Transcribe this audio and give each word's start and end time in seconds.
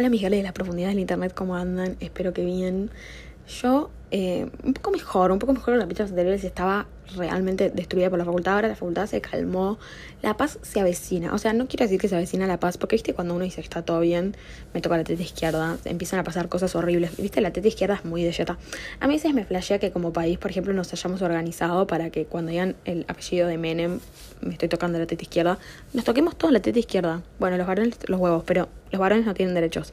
Hola 0.00 0.08
mis 0.08 0.22
de 0.22 0.42
las 0.42 0.54
profundidades 0.54 0.94
del 0.94 1.00
internet, 1.02 1.34
¿cómo 1.34 1.56
andan? 1.56 1.98
Espero 2.00 2.32
que 2.32 2.42
bien. 2.42 2.90
Yo, 3.50 3.90
eh, 4.12 4.48
un 4.62 4.74
poco 4.74 4.92
mejor, 4.92 5.32
un 5.32 5.40
poco 5.40 5.52
mejor 5.52 5.74
en 5.74 5.80
las 5.80 5.88
fechas 5.88 6.10
anteriores, 6.10 6.44
estaba 6.44 6.86
realmente 7.16 7.70
destruida 7.70 8.08
por 8.08 8.18
la 8.18 8.24
facultad. 8.24 8.54
Ahora 8.54 8.68
la 8.68 8.76
facultad 8.76 9.06
se 9.06 9.20
calmó, 9.20 9.78
la 10.22 10.36
paz 10.36 10.60
se 10.62 10.78
avecina. 10.78 11.34
O 11.34 11.38
sea, 11.38 11.52
no 11.52 11.66
quiero 11.66 11.84
decir 11.84 12.00
que 12.00 12.08
se 12.08 12.14
avecina 12.14 12.46
la 12.46 12.60
paz, 12.60 12.78
porque 12.78 12.94
viste, 12.94 13.12
cuando 13.12 13.34
uno 13.34 13.44
dice 13.44 13.60
está 13.60 13.82
todo 13.82 13.98
bien, 14.00 14.36
me 14.72 14.80
toca 14.80 14.96
la 14.96 15.02
teta 15.02 15.22
izquierda, 15.22 15.78
empiezan 15.84 16.20
a 16.20 16.24
pasar 16.24 16.48
cosas 16.48 16.76
horribles. 16.76 17.16
Viste, 17.16 17.40
la 17.40 17.52
teta 17.52 17.66
izquierda 17.66 17.96
es 17.96 18.04
muy 18.04 18.22
de 18.22 18.30
yeta. 18.30 18.56
A 19.00 19.08
veces 19.08 19.34
me 19.34 19.44
flashea 19.44 19.80
que 19.80 19.90
como 19.90 20.12
país, 20.12 20.38
por 20.38 20.52
ejemplo, 20.52 20.72
nos 20.72 20.92
hayamos 20.92 21.20
organizado 21.22 21.88
para 21.88 22.10
que 22.10 22.26
cuando 22.26 22.52
digan 22.52 22.76
el 22.84 23.04
apellido 23.08 23.48
de 23.48 23.58
Menem, 23.58 23.98
me 24.42 24.52
estoy 24.52 24.68
tocando 24.68 24.98
la 24.98 25.06
teta 25.06 25.24
izquierda, 25.24 25.58
nos 25.92 26.04
toquemos 26.04 26.36
todos 26.36 26.52
la 26.52 26.60
teta 26.60 26.78
izquierda. 26.78 27.22
Bueno, 27.40 27.56
los 27.56 27.66
varones, 27.66 27.96
los 28.06 28.20
huevos, 28.20 28.44
pero 28.46 28.68
los 28.92 29.00
varones 29.00 29.26
no 29.26 29.34
tienen 29.34 29.54
derechos. 29.54 29.92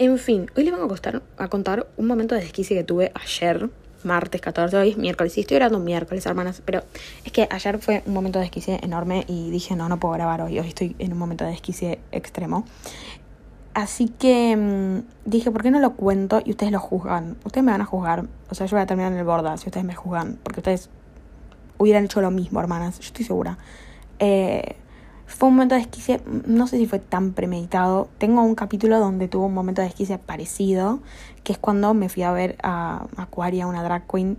En 0.00 0.16
fin, 0.16 0.48
hoy 0.56 0.62
les 0.62 0.72
vengo 0.72 0.94
a, 1.38 1.48
contar 1.48 1.88
un 1.96 2.06
momento 2.06 2.36
de 2.36 2.42
desquicia 2.42 2.76
que 2.76 2.84
tuve 2.84 3.10
ayer, 3.20 3.68
martes 4.04 4.40
14, 4.40 4.76
hoy 4.76 4.90
es 4.90 4.96
miércoles. 4.96 5.32
Sí, 5.32 5.40
estoy 5.40 5.56
grabando 5.56 5.80
miércoles, 5.80 6.24
hermanas, 6.24 6.62
pero 6.64 6.84
es 7.24 7.32
que 7.32 7.48
ayer 7.50 7.80
fue 7.80 8.04
un 8.06 8.14
momento 8.14 8.38
de 8.38 8.44
desquicie 8.44 8.78
enorme 8.80 9.24
y 9.26 9.50
dije, 9.50 9.74
no, 9.74 9.88
no 9.88 9.98
puedo 9.98 10.14
grabar 10.14 10.40
hoy, 10.40 10.60
hoy 10.60 10.68
estoy 10.68 10.94
en 11.00 11.12
un 11.12 11.18
momento 11.18 11.42
de 11.42 11.50
desquicie 11.50 11.98
extremo. 12.12 12.64
Así 13.74 14.06
que 14.06 14.56
mm, 14.56 15.28
dije, 15.28 15.50
¿por 15.50 15.64
qué 15.64 15.72
no 15.72 15.80
lo 15.80 15.94
cuento 15.94 16.42
y 16.44 16.52
ustedes 16.52 16.70
lo 16.70 16.78
juzgan? 16.78 17.36
Ustedes 17.44 17.64
me 17.64 17.72
van 17.72 17.80
a 17.80 17.84
juzgar, 17.84 18.24
o 18.50 18.54
sea, 18.54 18.66
yo 18.66 18.76
voy 18.76 18.84
a 18.84 18.86
terminar 18.86 19.10
en 19.10 19.18
el 19.18 19.24
borda 19.24 19.56
si 19.56 19.66
ustedes 19.66 19.84
me 19.84 19.96
juzgan, 19.96 20.38
porque 20.44 20.60
ustedes 20.60 20.90
hubieran 21.76 22.04
hecho 22.04 22.20
lo 22.20 22.30
mismo, 22.30 22.60
hermanas, 22.60 23.00
yo 23.00 23.06
estoy 23.06 23.24
segura. 23.24 23.58
Eh, 24.20 24.76
fue 25.28 25.50
un 25.50 25.56
momento 25.56 25.74
de 25.74 25.82
esquicia, 25.82 26.20
no 26.46 26.66
sé 26.66 26.78
si 26.78 26.86
fue 26.86 26.98
tan 26.98 27.32
premeditado. 27.32 28.08
Tengo 28.16 28.42
un 28.42 28.54
capítulo 28.54 28.98
donde 28.98 29.28
tuvo 29.28 29.46
un 29.46 29.54
momento 29.54 29.82
de 29.82 29.88
esquicia 29.88 30.18
parecido, 30.18 31.00
que 31.44 31.52
es 31.52 31.58
cuando 31.58 31.92
me 31.92 32.08
fui 32.08 32.22
a 32.22 32.32
ver 32.32 32.56
a 32.62 33.06
Aquaria, 33.16 33.66
una 33.66 33.82
drag 33.82 34.06
queen, 34.10 34.38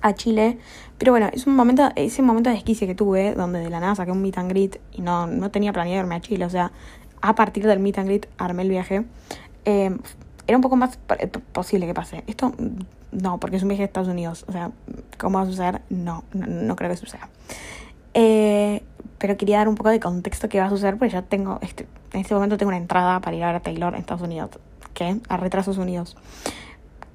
a 0.00 0.14
Chile. 0.14 0.58
Pero 0.96 1.12
bueno, 1.12 1.28
es 1.30 1.46
un 1.46 1.54
momento, 1.54 1.90
ese 1.94 2.22
momento 2.22 2.48
de 2.48 2.56
esquicia 2.56 2.86
que 2.86 2.94
tuve, 2.94 3.34
donde 3.34 3.60
de 3.60 3.68
la 3.68 3.80
nada 3.80 3.94
saqué 3.94 4.10
un 4.10 4.22
meet 4.22 4.38
and 4.38 4.48
greet 4.48 4.80
y 4.92 5.02
no, 5.02 5.26
no 5.26 5.50
tenía 5.50 5.74
planeado 5.74 6.00
irme 6.00 6.14
a 6.14 6.20
Chile. 6.22 6.46
O 6.46 6.50
sea, 6.50 6.72
a 7.20 7.34
partir 7.34 7.66
del 7.66 7.78
meet 7.78 7.98
and 7.98 8.08
greet 8.08 8.28
armé 8.38 8.62
el 8.62 8.70
viaje. 8.70 9.04
Eh, 9.66 9.94
era 10.46 10.56
un 10.56 10.62
poco 10.62 10.76
más 10.76 10.98
posible 11.52 11.86
que 11.86 11.92
pase. 11.92 12.24
Esto 12.26 12.54
no, 13.12 13.38
porque 13.38 13.56
es 13.56 13.62
un 13.62 13.68
viaje 13.68 13.82
a 13.82 13.86
Estados 13.86 14.08
Unidos. 14.08 14.46
O 14.48 14.52
sea, 14.52 14.70
¿cómo 15.18 15.36
va 15.36 15.44
a 15.44 15.46
suceder? 15.46 15.82
No, 15.90 16.24
no, 16.32 16.46
no 16.46 16.76
creo 16.76 16.90
que 16.90 16.96
suceda. 16.96 17.28
Eh, 18.14 18.82
pero 19.18 19.36
quería 19.36 19.58
dar 19.58 19.68
un 19.68 19.74
poco 19.74 19.90
de 19.90 20.00
contexto 20.00 20.48
que 20.48 20.60
va 20.60 20.66
a 20.66 20.70
suceder, 20.70 20.96
porque 20.96 21.12
ya 21.12 21.22
tengo, 21.22 21.58
este, 21.62 21.86
en 22.12 22.20
este 22.20 22.34
momento 22.34 22.56
tengo 22.56 22.68
una 22.68 22.78
entrada 22.78 23.20
para 23.20 23.36
ir 23.36 23.44
a 23.44 23.46
ver 23.46 23.56
a 23.56 23.60
Taylor 23.60 23.94
en 23.94 24.00
Estados 24.00 24.22
Unidos, 24.22 24.50
¿qué? 24.94 25.20
A 25.28 25.36
Retrasos 25.36 25.78
Unidos. 25.78 26.16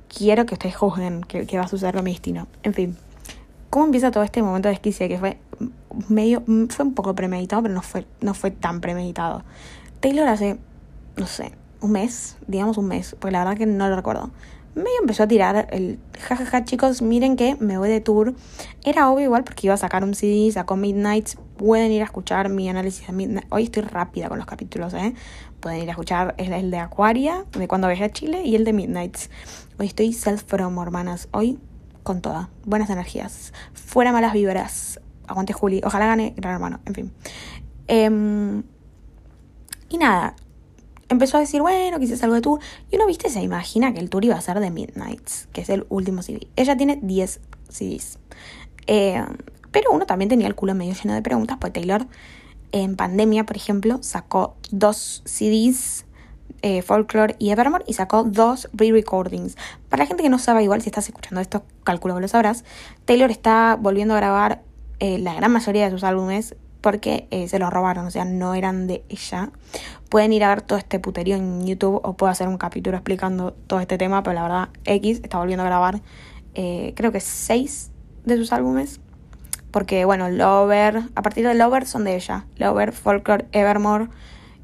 Quiero 0.07 0.45
que 0.45 0.53
ustedes 0.55 0.75
juzguen 0.75 1.21
qué, 1.21 1.45
va 1.57 1.65
a 1.65 1.67
suceder 1.67 1.95
con 1.95 2.03
mi 2.03 2.11
destino. 2.11 2.47
En 2.63 2.73
fin, 2.73 2.97
¿cómo 3.69 3.85
empieza 3.85 4.11
todo 4.11 4.23
este 4.23 4.41
momento 4.41 4.69
de 4.69 4.75
esquicia 4.75 5.07
que 5.07 5.17
fue 5.17 5.37
medio, 6.07 6.43
fue 6.69 6.85
un 6.85 6.93
poco 6.93 7.13
premeditado, 7.13 7.63
pero 7.63 7.73
no 7.73 7.81
fue, 7.81 8.05
no 8.21 8.33
fue 8.33 8.51
tan 8.51 8.81
premeditado? 8.81 9.43
Taylor 9.99 10.27
hace, 10.27 10.57
no 11.17 11.27
sé, 11.27 11.51
un 11.81 11.91
mes, 11.91 12.37
digamos 12.47 12.77
un 12.77 12.87
mes, 12.87 13.15
porque 13.19 13.31
la 13.31 13.39
verdad 13.39 13.57
que 13.57 13.65
no 13.65 13.89
lo 13.89 13.95
recuerdo 13.95 14.31
medio 14.77 14.99
empezó 15.01 15.23
a 15.23 15.27
tirar 15.27 15.67
el 15.71 15.99
jajaja 16.19 16.63
chicos, 16.63 17.01
miren 17.01 17.35
que 17.35 17.55
me 17.59 17.77
voy 17.77 17.89
de 17.89 18.01
tour. 18.01 18.33
Era 18.83 19.09
obvio 19.09 19.25
igual 19.25 19.43
porque 19.43 19.67
iba 19.67 19.73
a 19.73 19.77
sacar 19.77 20.03
un 20.03 20.15
CD, 20.15 20.51
sacó 20.51 20.75
Midnights. 20.75 21.37
Pueden 21.57 21.91
ir 21.91 22.01
a 22.01 22.05
escuchar 22.05 22.49
mi 22.49 22.69
análisis 22.69 23.07
de 23.07 23.13
Midnight. 23.13 23.47
Hoy 23.49 23.63
estoy 23.63 23.83
rápida 23.83 24.29
con 24.29 24.37
los 24.37 24.47
capítulos, 24.47 24.93
¿eh? 24.93 25.13
Pueden 25.59 25.81
ir 25.81 25.89
a 25.89 25.91
escuchar 25.91 26.35
el, 26.37 26.53
el 26.53 26.71
de 26.71 26.77
Aquaria, 26.77 27.45
de 27.57 27.67
cuando 27.67 27.87
viajé 27.87 28.05
a 28.05 28.11
Chile, 28.11 28.43
y 28.43 28.55
el 28.55 28.63
de 28.63 28.73
Midnights. 28.73 29.29
Hoy 29.79 29.87
estoy 29.87 30.13
self-promo, 30.13 30.81
hermanas. 30.83 31.27
Hoy 31.31 31.59
con 32.03 32.21
toda. 32.21 32.49
Buenas 32.63 32.89
energías. 32.89 33.53
Fuera 33.73 34.11
malas 34.11 34.33
vibras. 34.33 35.01
Aguante 35.27 35.51
Juli. 35.51 35.81
Ojalá 35.83 36.05
gane 36.05 36.33
Gran 36.37 36.53
Hermano. 36.53 36.79
En 36.85 36.93
fin. 36.93 37.11
Em, 37.87 38.63
y 39.89 39.97
nada, 39.97 40.35
empezó 41.09 41.37
a 41.37 41.39
decir, 41.39 41.61
bueno, 41.61 41.99
quizás 41.99 42.23
algo 42.23 42.35
de 42.35 42.41
tour. 42.41 42.59
Y 42.91 42.95
uno, 42.95 43.07
viste, 43.07 43.29
se 43.29 43.41
imagina 43.41 43.93
que 43.93 43.99
el 43.99 44.09
tour 44.09 44.25
iba 44.25 44.35
a 44.35 44.41
ser 44.41 44.59
de 44.59 44.71
Midnights, 44.71 45.47
que 45.53 45.61
es 45.61 45.69
el 45.69 45.85
último 45.89 46.21
CD. 46.21 46.47
Ella 46.55 46.75
tiene 46.77 46.99
10 47.01 47.39
CDs. 47.69 48.19
Eh, 48.87 49.23
pero 49.71 49.91
uno 49.91 50.05
también 50.05 50.29
tenía 50.29 50.47
el 50.47 50.55
culo 50.55 50.73
medio 50.73 50.93
lleno 50.93 51.13
de 51.13 51.21
preguntas, 51.21 51.57
porque 51.59 51.79
Taylor 51.79 52.07
en 52.71 52.95
pandemia, 52.95 53.45
por 53.45 53.55
ejemplo, 53.55 53.99
sacó 54.01 54.55
dos 54.71 55.21
CDs, 55.25 56.05
eh, 56.61 56.81
Folklore 56.81 57.35
y 57.39 57.51
Evermore, 57.51 57.83
y 57.87 57.93
sacó 57.93 58.23
dos 58.23 58.69
re-recordings. 58.73 59.55
Para 59.89 60.03
la 60.03 60.07
gente 60.07 60.23
que 60.23 60.29
no 60.29 60.39
sabe, 60.39 60.63
igual 60.63 60.81
si 60.81 60.89
estás 60.89 61.07
escuchando 61.07 61.41
esto, 61.41 61.63
calculo 61.83 62.15
que 62.15 62.21
lo 62.21 62.27
sabrás, 62.27 62.63
Taylor 63.05 63.31
está 63.31 63.77
volviendo 63.79 64.13
a 64.13 64.17
grabar 64.17 64.63
eh, 64.99 65.19
la 65.19 65.33
gran 65.35 65.51
mayoría 65.51 65.85
de 65.85 65.91
sus 65.91 66.03
álbumes 66.03 66.55
porque 66.81 67.27
eh, 67.31 67.47
se 67.47 67.59
los 67.59 67.71
robaron, 67.71 68.05
o 68.05 68.11
sea, 68.11 68.25
no 68.25 68.53
eran 68.53 68.87
de 68.87 69.03
ella. 69.09 69.51
Pueden 70.09 70.33
ir 70.33 70.43
a 70.43 70.49
ver 70.49 70.61
todo 70.61 70.77
este 70.77 70.99
puterío 70.99 71.35
en 71.35 71.65
YouTube 71.65 71.99
o 72.03 72.13
puedo 72.15 72.31
hacer 72.31 72.47
un 72.47 72.57
capítulo 72.57 72.97
explicando 72.97 73.53
todo 73.53 73.79
este 73.79 73.97
tema, 73.97 74.23
pero 74.23 74.35
la 74.35 74.43
verdad, 74.43 74.69
X 74.85 75.21
está 75.23 75.37
volviendo 75.37 75.63
a 75.63 75.67
grabar, 75.67 76.01
eh, 76.53 76.93
creo 76.95 77.11
que 77.11 77.19
seis 77.19 77.91
de 78.25 78.37
sus 78.37 78.53
álbumes. 78.53 78.99
Porque, 79.71 80.05
bueno, 80.05 80.29
Lover, 80.29 81.03
a 81.15 81.21
partir 81.21 81.45
de 81.45 81.53
Lover 81.53 81.85
son 81.85 82.03
de 82.03 82.15
ella. 82.15 82.45
Lover, 82.55 82.93
Folklore, 82.93 83.45
Evermore 83.51 84.07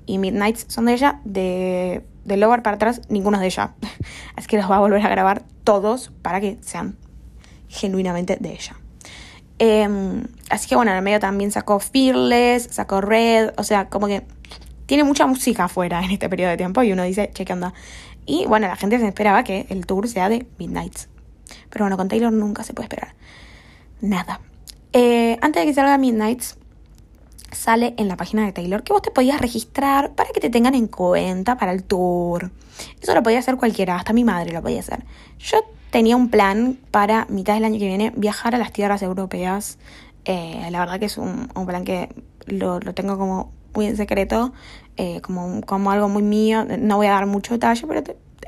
y 0.05 0.17
Midnights 0.17 0.65
son 0.69 0.85
de 0.85 0.93
ella. 0.93 1.19
De, 1.25 2.05
de 2.23 2.37
Lover 2.37 2.63
para 2.63 2.75
atrás, 2.75 3.01
ninguno 3.09 3.37
es 3.37 3.41
de 3.41 3.47
ella. 3.47 3.73
Así 4.35 4.47
que 4.47 4.57
los 4.57 4.71
va 4.71 4.77
a 4.77 4.79
volver 4.79 5.05
a 5.05 5.09
grabar 5.09 5.43
todos 5.63 6.11
para 6.21 6.39
que 6.39 6.57
sean 6.61 6.97
genuinamente 7.67 8.37
de 8.39 8.53
ella. 8.53 8.77
Em, 9.65 10.25
así 10.49 10.67
que 10.67 10.75
bueno, 10.75 10.91
en 10.91 10.97
el 10.97 11.03
medio 11.03 11.21
también 11.21 11.49
sacó 11.49 11.79
Fearless, 11.79 12.67
sacó 12.69 12.99
Red, 12.99 13.51
o 13.55 13.63
sea, 13.63 13.87
como 13.87 14.07
que 14.07 14.23
tiene 14.87 15.05
mucha 15.05 15.25
música 15.25 15.63
afuera 15.63 16.03
en 16.03 16.11
este 16.11 16.27
periodo 16.27 16.49
de 16.49 16.57
tiempo 16.57 16.83
y 16.83 16.91
uno 16.91 17.03
dice, 17.03 17.31
che, 17.33 17.45
¿qué 17.45 17.53
onda? 17.53 17.73
Y 18.25 18.45
bueno, 18.45 18.67
la 18.67 18.75
gente 18.75 18.99
se 18.99 19.07
esperaba 19.07 19.45
que 19.45 19.65
el 19.69 19.85
tour 19.85 20.09
sea 20.09 20.27
de 20.27 20.45
Midnights. 20.57 21.07
Pero 21.69 21.85
bueno, 21.85 21.95
con 21.95 22.09
Taylor 22.09 22.33
nunca 22.33 22.65
se 22.65 22.73
puede 22.73 22.87
esperar. 22.87 23.15
Nada. 24.01 24.41
Eh, 24.91 25.37
antes 25.41 25.61
de 25.61 25.67
que 25.67 25.73
salga 25.73 25.97
Midnights, 25.97 26.57
sale 27.53 27.93
en 27.97 28.09
la 28.09 28.17
página 28.17 28.45
de 28.45 28.51
Taylor 28.51 28.83
que 28.83 28.91
vos 28.91 29.01
te 29.01 29.11
podías 29.11 29.39
registrar 29.39 30.11
para 30.11 30.31
que 30.31 30.41
te 30.41 30.49
tengan 30.49 30.75
en 30.75 30.87
cuenta 30.87 31.57
para 31.57 31.71
el 31.71 31.85
tour. 31.85 32.51
Eso 33.01 33.15
lo 33.15 33.23
podía 33.23 33.39
hacer 33.39 33.55
cualquiera, 33.55 33.95
hasta 33.95 34.11
mi 34.11 34.25
madre 34.25 34.51
lo 34.51 34.61
podía 34.61 34.81
hacer. 34.81 35.05
Yo 35.39 35.63
tenía 35.93 36.15
un 36.15 36.29
plan 36.29 36.79
para 36.89 37.27
mitad 37.29 37.53
del 37.53 37.65
año 37.65 37.77
que 37.77 37.85
viene 37.85 38.11
viajar 38.15 38.55
a 38.55 38.57
las 38.57 38.73
tierras 38.73 39.03
europeas. 39.03 39.77
Eh, 40.25 40.67
la 40.71 40.79
verdad 40.79 40.99
que 40.99 41.05
es 41.05 41.19
un, 41.19 41.49
plan 41.67 41.85
que 41.85 42.09
lo, 42.47 42.79
tengo 42.79 43.15
como 43.15 43.51
muy 43.75 43.85
en 43.85 43.95
secreto, 43.95 44.53
eh, 44.97 45.21
como, 45.21 45.61
como 45.61 45.91
algo 45.91 46.09
muy 46.09 46.23
mío. 46.23 46.65
No 46.79 46.97
voy 46.97 47.05
a 47.05 47.11
dar 47.11 47.27
mucho 47.27 47.53
detalle, 47.53 47.85
pero 47.85 48.01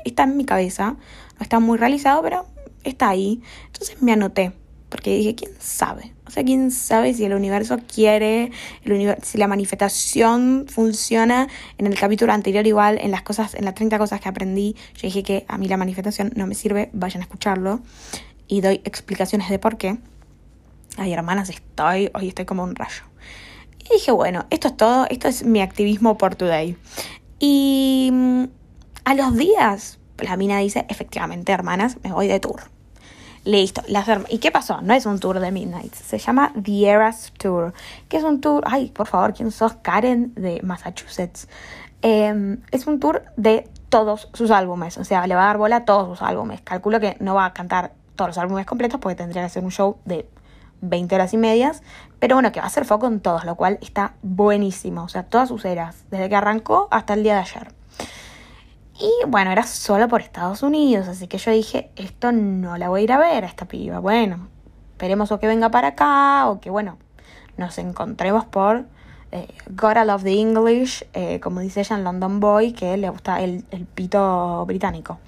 está 0.04 0.24
en 0.24 0.36
mi 0.36 0.44
cabeza. 0.44 0.96
No 1.38 1.42
está 1.42 1.60
muy 1.60 1.78
realizado, 1.78 2.20
pero 2.20 2.46
está 2.82 3.10
ahí. 3.10 3.40
Entonces 3.66 4.02
me 4.02 4.12
anoté 4.12 4.52
porque 4.88 5.16
dije, 5.16 5.36
¿quién 5.36 5.52
sabe? 5.60 6.15
O 6.26 6.30
sea, 6.30 6.44
¿quién 6.44 6.70
sabe 6.72 7.14
si 7.14 7.24
el 7.24 7.34
universo 7.34 7.78
quiere, 7.92 8.50
el 8.84 9.16
si 9.22 9.38
la 9.38 9.46
manifestación 9.46 10.66
funciona? 10.68 11.46
En 11.78 11.86
el 11.86 11.98
capítulo 11.98 12.32
anterior 12.32 12.66
igual, 12.66 12.98
en 13.00 13.12
las 13.12 13.22
cosas, 13.22 13.54
en 13.54 13.64
las 13.64 13.74
30 13.74 13.96
cosas 13.98 14.20
que 14.20 14.28
aprendí, 14.28 14.74
yo 14.94 15.02
dije 15.02 15.22
que 15.22 15.44
a 15.48 15.56
mí 15.56 15.68
la 15.68 15.76
manifestación 15.76 16.32
no 16.34 16.46
me 16.46 16.54
sirve, 16.54 16.90
vayan 16.92 17.22
a 17.22 17.24
escucharlo. 17.24 17.80
Y 18.48 18.60
doy 18.60 18.80
explicaciones 18.84 19.48
de 19.50 19.58
por 19.58 19.76
qué. 19.76 19.98
Ay, 20.96 21.12
hermanas, 21.12 21.48
estoy, 21.48 22.10
hoy 22.14 22.28
estoy 22.28 22.44
como 22.44 22.64
un 22.64 22.74
rayo. 22.74 23.02
Y 23.88 23.94
dije, 23.94 24.10
bueno, 24.10 24.46
esto 24.50 24.68
es 24.68 24.76
todo, 24.76 25.06
esto 25.10 25.28
es 25.28 25.44
mi 25.44 25.60
activismo 25.60 26.18
por 26.18 26.34
today. 26.34 26.76
Y 27.38 28.10
mm, 28.12 28.44
a 29.04 29.14
los 29.14 29.36
días, 29.36 29.98
la 30.18 30.36
mina 30.36 30.58
dice, 30.58 30.86
efectivamente, 30.88 31.52
hermanas, 31.52 31.98
me 32.02 32.12
voy 32.12 32.26
de 32.26 32.40
tour. 32.40 32.75
Listo. 33.46 33.80
¿Y 34.28 34.38
qué 34.38 34.50
pasó? 34.50 34.80
No 34.82 34.92
es 34.92 35.06
un 35.06 35.20
tour 35.20 35.38
de 35.38 35.52
Midnight. 35.52 35.94
Se 35.94 36.18
llama 36.18 36.52
The 36.60 36.88
Eras 36.88 37.32
Tour. 37.38 37.72
Que 38.08 38.16
es 38.16 38.24
un 38.24 38.40
tour. 38.40 38.64
Ay, 38.66 38.90
por 38.90 39.06
favor, 39.06 39.34
¿quién 39.34 39.52
sos? 39.52 39.74
Karen 39.82 40.34
de 40.34 40.60
Massachusetts. 40.64 41.46
Em, 42.02 42.60
es 42.72 42.88
un 42.88 42.98
tour 42.98 43.22
de 43.36 43.70
todos 43.88 44.30
sus 44.32 44.50
álbumes. 44.50 44.98
O 44.98 45.04
sea, 45.04 45.24
le 45.28 45.36
va 45.36 45.44
a 45.44 45.46
dar 45.46 45.58
bola 45.58 45.76
a 45.76 45.84
todos 45.84 46.08
sus 46.08 46.26
álbumes. 46.26 46.60
Calculo 46.62 46.98
que 46.98 47.16
no 47.20 47.36
va 47.36 47.44
a 47.44 47.52
cantar 47.54 47.92
todos 48.16 48.30
los 48.30 48.38
álbumes 48.38 48.66
completos 48.66 48.98
porque 49.00 49.14
tendría 49.14 49.44
que 49.44 49.48
ser 49.48 49.62
un 49.62 49.70
show 49.70 49.98
de 50.04 50.28
20 50.80 51.14
horas 51.14 51.32
y 51.32 51.36
medias. 51.36 51.84
Pero 52.18 52.34
bueno, 52.34 52.50
que 52.50 52.58
va 52.58 52.64
a 52.64 52.66
hacer 52.66 52.84
foco 52.84 53.06
en 53.06 53.20
todos, 53.20 53.44
lo 53.44 53.54
cual 53.54 53.78
está 53.80 54.14
buenísimo. 54.22 55.04
O 55.04 55.08
sea, 55.08 55.22
todas 55.22 55.50
sus 55.50 55.64
eras. 55.64 56.04
Desde 56.10 56.28
que 56.28 56.34
arrancó 56.34 56.88
hasta 56.90 57.14
el 57.14 57.22
día 57.22 57.34
de 57.34 57.40
ayer. 57.42 57.68
Y 58.98 59.26
bueno, 59.28 59.50
era 59.50 59.64
solo 59.64 60.08
por 60.08 60.22
Estados 60.22 60.62
Unidos, 60.62 61.06
así 61.08 61.26
que 61.28 61.38
yo 61.38 61.50
dije, 61.50 61.90
esto 61.96 62.32
no 62.32 62.78
la 62.78 62.88
voy 62.88 63.02
a 63.02 63.04
ir 63.04 63.12
a 63.12 63.18
ver 63.18 63.44
a 63.44 63.46
esta 63.46 63.66
piba. 63.66 63.98
Bueno, 63.98 64.48
esperemos 64.92 65.30
o 65.32 65.38
que 65.38 65.46
venga 65.46 65.70
para 65.70 65.88
acá 65.88 66.48
o 66.48 66.60
que, 66.60 66.70
bueno, 66.70 66.96
nos 67.58 67.76
encontremos 67.78 68.46
por 68.46 68.86
eh, 69.32 69.48
Gotta 69.68 70.04
Love 70.04 70.22
the 70.22 70.40
English, 70.40 71.04
eh, 71.12 71.40
como 71.40 71.60
dice 71.60 71.80
ella 71.80 71.96
en 71.96 72.04
London 72.04 72.40
Boy, 72.40 72.72
que 72.72 72.96
le 72.96 73.10
gusta 73.10 73.40
el, 73.40 73.64
el 73.70 73.84
pito 73.84 74.64
británico. 74.64 75.18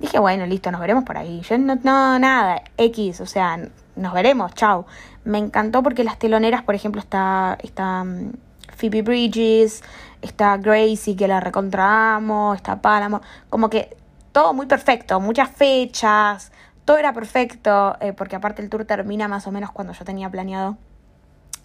Dije, 0.00 0.18
bueno, 0.18 0.44
listo, 0.46 0.72
nos 0.72 0.80
veremos 0.80 1.04
por 1.04 1.16
ahí. 1.16 1.40
Yo 1.42 1.56
no, 1.56 1.76
no, 1.76 2.18
nada, 2.18 2.62
X, 2.76 3.20
o 3.20 3.26
sea, 3.26 3.58
nos 3.94 4.12
veremos, 4.12 4.54
chao. 4.54 4.86
Me 5.24 5.38
encantó 5.38 5.82
porque 5.82 6.02
las 6.02 6.18
teloneras, 6.18 6.62
por 6.62 6.74
ejemplo, 6.74 7.00
está, 7.00 7.56
está 7.62 8.02
um, 8.02 8.32
Phoebe 8.76 9.02
Bridges, 9.02 9.82
está 10.24 10.56
Gracie, 10.56 11.16
que 11.16 11.28
la 11.28 11.40
recontramos, 11.40 12.56
está 12.56 12.80
Pálamo, 12.80 13.20
como 13.50 13.70
que 13.70 13.96
todo 14.32 14.52
muy 14.52 14.66
perfecto, 14.66 15.20
muchas 15.20 15.50
fechas, 15.50 16.50
todo 16.84 16.98
era 16.98 17.12
perfecto, 17.12 17.96
eh, 18.00 18.12
porque 18.12 18.36
aparte 18.36 18.62
el 18.62 18.68
tour 18.68 18.84
termina 18.84 19.28
más 19.28 19.46
o 19.46 19.52
menos 19.52 19.70
cuando 19.70 19.92
yo 19.92 20.04
tenía 20.04 20.28
planeado 20.30 20.76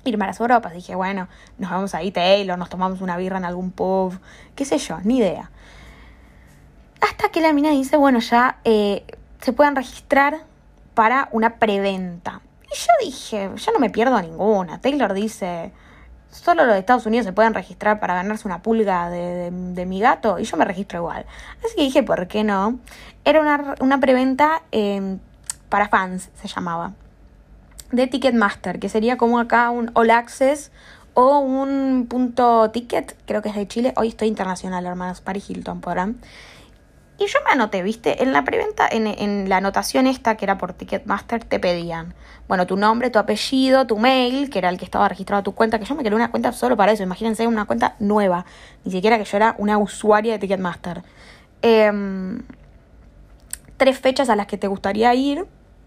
irme 0.06 0.26
a 0.26 0.28
las 0.28 0.40
Europas. 0.40 0.74
Dije, 0.74 0.96
bueno, 0.96 1.28
nos 1.58 1.72
vamos 1.72 1.96
ahí 1.96 2.12
Taylor, 2.12 2.58
nos 2.58 2.70
tomamos 2.70 3.02
una 3.02 3.18
birra 3.18 3.38
en 3.38 3.46
algún 3.46 3.72
pub, 3.72 4.20
qué 4.56 4.66
sé 4.66 4.78
yo, 4.78 5.00
ni 5.04 5.18
idea. 5.18 5.52
Hasta 7.02 7.30
que 7.30 7.42
la 7.42 7.54
mina 7.54 7.72
dice, 7.72 7.98
bueno, 7.98 8.20
ya 8.20 8.60
eh, 8.66 9.06
se 9.42 9.54
pueden 9.54 9.76
registrar 9.76 10.44
para 10.94 11.30
una 11.32 11.56
preventa. 11.56 12.42
Y 12.72 12.76
yo 12.76 12.92
dije, 13.02 13.50
yo 13.56 13.72
no 13.72 13.80
me 13.80 13.90
pierdo 13.90 14.22
ninguna. 14.22 14.80
Taylor 14.80 15.14
dice, 15.14 15.72
solo 16.32 16.66
los 16.66 16.74
de 16.74 16.80
Estados 16.80 17.06
Unidos 17.06 17.26
se 17.26 17.34
pueden 17.34 17.54
registrar 17.54 18.00
para 18.00 18.16
ganarse 18.16 18.48
una 18.48 18.62
pulga 18.62 19.10
de, 19.10 19.52
mi 19.86 20.00
gato 20.00 20.40
y 20.40 20.44
yo 20.44 20.58
me 20.58 20.66
registro 20.66 21.00
igual. 21.00 21.26
Así 21.64 21.76
que 21.76 21.84
dije, 21.84 22.04
¿por 22.04 22.28
qué 22.28 22.44
no? 22.44 22.80
Era 23.26 23.42
una, 23.42 23.76
una 23.80 24.00
preventa 24.00 24.64
em, 24.72 25.20
para 25.70 25.90
fans, 25.90 26.30
se 26.42 26.48
llamaba, 26.48 26.94
de 27.92 28.08
Ticketmaster, 28.08 28.80
que 28.80 28.90
sería 28.90 29.18
como 29.18 29.40
acá 29.40 29.70
un 29.72 29.92
All 29.94 30.12
Access 30.12 30.72
o 31.14 31.40
un 31.40 32.08
punto 32.08 32.70
ticket, 32.72 33.16
creo 33.26 33.42
que 33.42 33.50
es 33.50 33.56
de 33.56 33.68
Chile. 33.68 33.94
Hoy 33.98 34.10
estoy 34.10 34.28
internacional, 34.28 34.86
hermanos, 34.86 35.22
Paris 35.22 35.50
Hilton, 35.50 35.82
podrán. 35.82 36.18
Y 37.20 37.28
yo 37.28 37.40
me 37.46 37.52
anoté, 37.52 37.84
¿viste? 37.84 38.24
En 38.24 38.32
la 38.32 38.46
preventa, 38.46 38.88
en, 38.90 39.06
en, 39.06 39.50
la 39.50 39.58
anotación 39.58 40.08
esta 40.08 40.38
que 40.38 40.46
era 40.46 40.58
por 40.58 40.72
Ticketmaster, 40.72 41.44
te 41.44 41.60
pedían, 41.60 42.14
bueno, 42.48 42.66
tu 42.66 42.78
nombre, 42.78 43.10
tu 43.10 43.20
apellido, 43.20 43.86
tu 43.86 43.98
mail, 43.98 44.50
que 44.50 44.60
era 44.60 44.70
el 44.70 44.78
que 44.78 44.86
estaba 44.86 45.10
registrado 45.10 45.42
a 45.42 45.44
tu 45.44 45.54
cuenta, 45.54 45.80
que 45.80 45.86
yo 45.86 45.96
me 45.96 46.04
quería 46.04 46.16
una 46.16 46.32
cuenta 46.32 46.54
solo 46.54 46.78
para 46.78 46.94
eso, 46.94 47.04
imagínense, 47.04 47.46
una 47.46 47.66
cuenta 47.66 47.98
nueva, 48.00 48.46
ni 48.86 48.92
siquiera 48.94 49.18
que 49.18 49.26
yo 49.26 49.36
era 49.36 49.56
una 49.58 49.78
usuaria 49.78 50.32
de 50.32 50.40
Ticketmaster. 50.40 51.04
Em, 51.62 52.42
tres 53.76 54.00
fechas 54.00 54.30
a 54.30 54.38
las 54.38 54.48
que 54.48 54.58
te 54.58 54.68
gustaría 54.68 55.14
ir 55.14 55.46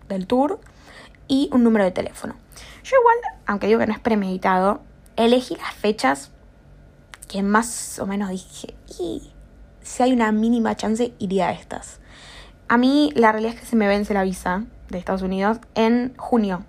del 0.09 0.27
tour 0.27 0.61
y 1.29 1.49
un 1.51 1.65
número 1.65 1.85
de 1.87 1.93
teléfono. 1.93 2.35
Yo 2.85 2.97
igual, 3.01 3.17
aunque 3.47 3.69
digo 3.69 3.81
que 3.81 3.87
no 3.87 3.95
es 3.95 4.01
premeditado, 4.01 4.83
elegí 5.17 5.57
las 5.57 5.73
fechas 5.73 6.31
que 7.27 7.43
más 7.43 7.99
o 7.99 8.07
menos 8.07 8.29
dije, 8.29 8.75
si 9.83 10.03
hay 10.03 10.13
una 10.13 10.33
mínima 10.33 10.77
chance, 10.77 11.13
iría 11.19 11.49
a 11.49 11.53
estas. 11.53 12.01
A 12.69 12.79
mí 12.79 13.13
la 13.15 13.33
realidad 13.33 13.55
es 13.55 13.61
que 13.61 13.67
se 13.67 13.77
me 13.77 13.87
vence 13.87 14.15
la 14.15 14.23
visa 14.23 14.65
de 14.89 14.99
Estados 14.99 15.23
Unidos 15.23 15.59
en 15.75 16.15
junio. 16.17 16.65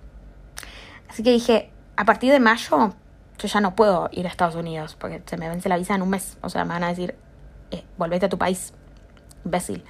Así 1.08 1.22
que 1.22 1.30
dije, 1.30 1.70
a 1.96 2.04
partir 2.04 2.32
de 2.32 2.40
mayo 2.40 2.94
yo 3.38 3.48
ya 3.48 3.60
no 3.60 3.74
puedo 3.74 4.08
ir 4.12 4.26
a 4.26 4.28
Estados 4.28 4.54
Unidos 4.54 4.96
porque 4.98 5.22
se 5.26 5.36
me 5.36 5.48
vence 5.48 5.68
la 5.68 5.76
visa 5.76 5.94
en 5.94 6.02
un 6.02 6.10
mes. 6.10 6.36
O 6.42 6.48
sea, 6.48 6.64
me 6.64 6.74
van 6.74 6.84
a 6.84 6.88
decir, 6.88 7.14
eh, 7.70 7.84
volvete 7.98 8.26
a 8.26 8.28
tu 8.28 8.38
país, 8.38 8.72
imbécil. 9.44 9.84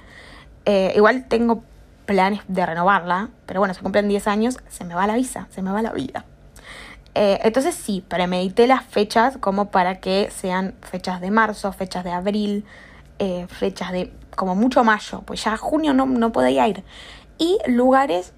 Eh, 0.65 0.93
igual 0.95 1.27
tengo 1.27 1.63
planes 2.05 2.41
de 2.47 2.65
renovarla, 2.65 3.29
pero 3.45 3.59
bueno, 3.59 3.73
se 3.73 3.81
cumplen 3.81 4.07
10 4.07 4.27
años, 4.27 4.57
se 4.67 4.83
me 4.83 4.95
va 4.95 5.07
la 5.07 5.15
visa, 5.15 5.47
se 5.51 5.61
me 5.61 5.71
va 5.71 5.81
la 5.81 5.91
vida. 5.91 6.25
Eh, 7.13 7.39
entonces 7.43 7.75
sí, 7.75 8.03
premedité 8.07 8.67
las 8.67 8.83
fechas 8.83 9.37
como 9.37 9.71
para 9.71 9.99
que 9.99 10.29
sean 10.31 10.75
fechas 10.81 11.21
de 11.21 11.31
marzo, 11.31 11.71
fechas 11.71 12.03
de 12.03 12.11
abril, 12.11 12.65
eh, 13.19 13.47
fechas 13.47 13.91
de 13.91 14.13
como 14.35 14.55
mucho 14.55 14.83
mayo, 14.83 15.21
pues 15.25 15.43
ya 15.43 15.57
junio 15.57 15.93
no, 15.93 16.05
no 16.05 16.31
podía 16.31 16.67
ir. 16.67 16.83
Y 17.37 17.57
lugares 17.67 18.33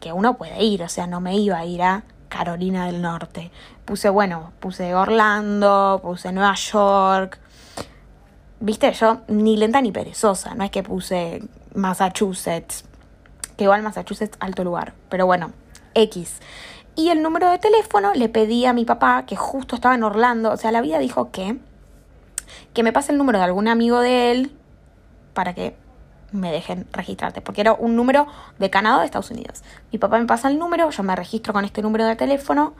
que 0.00 0.12
uno 0.12 0.36
puede 0.36 0.64
ir, 0.64 0.82
o 0.82 0.88
sea, 0.88 1.06
no 1.06 1.20
me 1.20 1.36
iba 1.36 1.58
a 1.58 1.66
ir 1.66 1.82
a 1.82 2.04
Carolina 2.28 2.86
del 2.86 3.02
Norte. 3.02 3.50
Puse, 3.84 4.08
bueno, 4.08 4.52
puse 4.60 4.94
Orlando, 4.94 6.00
puse 6.02 6.32
Nueva 6.32 6.54
York. 6.54 7.38
Viste, 8.60 8.92
yo 8.92 9.20
ni 9.28 9.56
lenta 9.56 9.80
ni 9.80 9.92
perezosa, 9.92 10.54
no 10.54 10.64
es 10.64 10.70
que 10.70 10.82
puse 10.82 11.42
Massachusetts, 11.74 12.84
que 13.56 13.64
igual 13.64 13.82
Massachusetts 13.82 14.36
alto 14.40 14.64
lugar, 14.64 14.94
pero 15.08 15.26
bueno, 15.26 15.52
X. 15.94 16.40
Y 16.94 17.08
el 17.08 17.22
número 17.22 17.50
de 17.50 17.58
teléfono 17.58 18.12
le 18.14 18.28
pedí 18.28 18.66
a 18.66 18.72
mi 18.72 18.84
papá, 18.84 19.24
que 19.26 19.36
justo 19.36 19.76
estaba 19.76 19.94
en 19.94 20.02
Orlando, 20.02 20.52
o 20.52 20.56
sea, 20.56 20.72
la 20.72 20.82
vida 20.82 20.98
dijo 20.98 21.30
que 21.30 21.58
que 22.72 22.82
me 22.82 22.92
pase 22.92 23.12
el 23.12 23.18
número 23.18 23.38
de 23.38 23.44
algún 23.44 23.68
amigo 23.68 24.00
de 24.00 24.32
él 24.32 24.52
para 25.34 25.54
que 25.54 25.74
me 26.32 26.52
dejen 26.52 26.86
registrarte, 26.92 27.40
porque 27.40 27.60
era 27.60 27.72
un 27.72 27.96
número 27.96 28.26
de 28.58 28.70
Canadá 28.70 29.00
de 29.00 29.06
Estados 29.06 29.30
Unidos. 29.30 29.62
Mi 29.92 29.98
papá 29.98 30.18
me 30.18 30.26
pasa 30.26 30.48
el 30.48 30.58
número, 30.58 30.90
yo 30.90 31.02
me 31.02 31.16
registro 31.16 31.52
con 31.52 31.64
este 31.64 31.82
número 31.82 32.06
de 32.06 32.16
teléfono, 32.16 32.74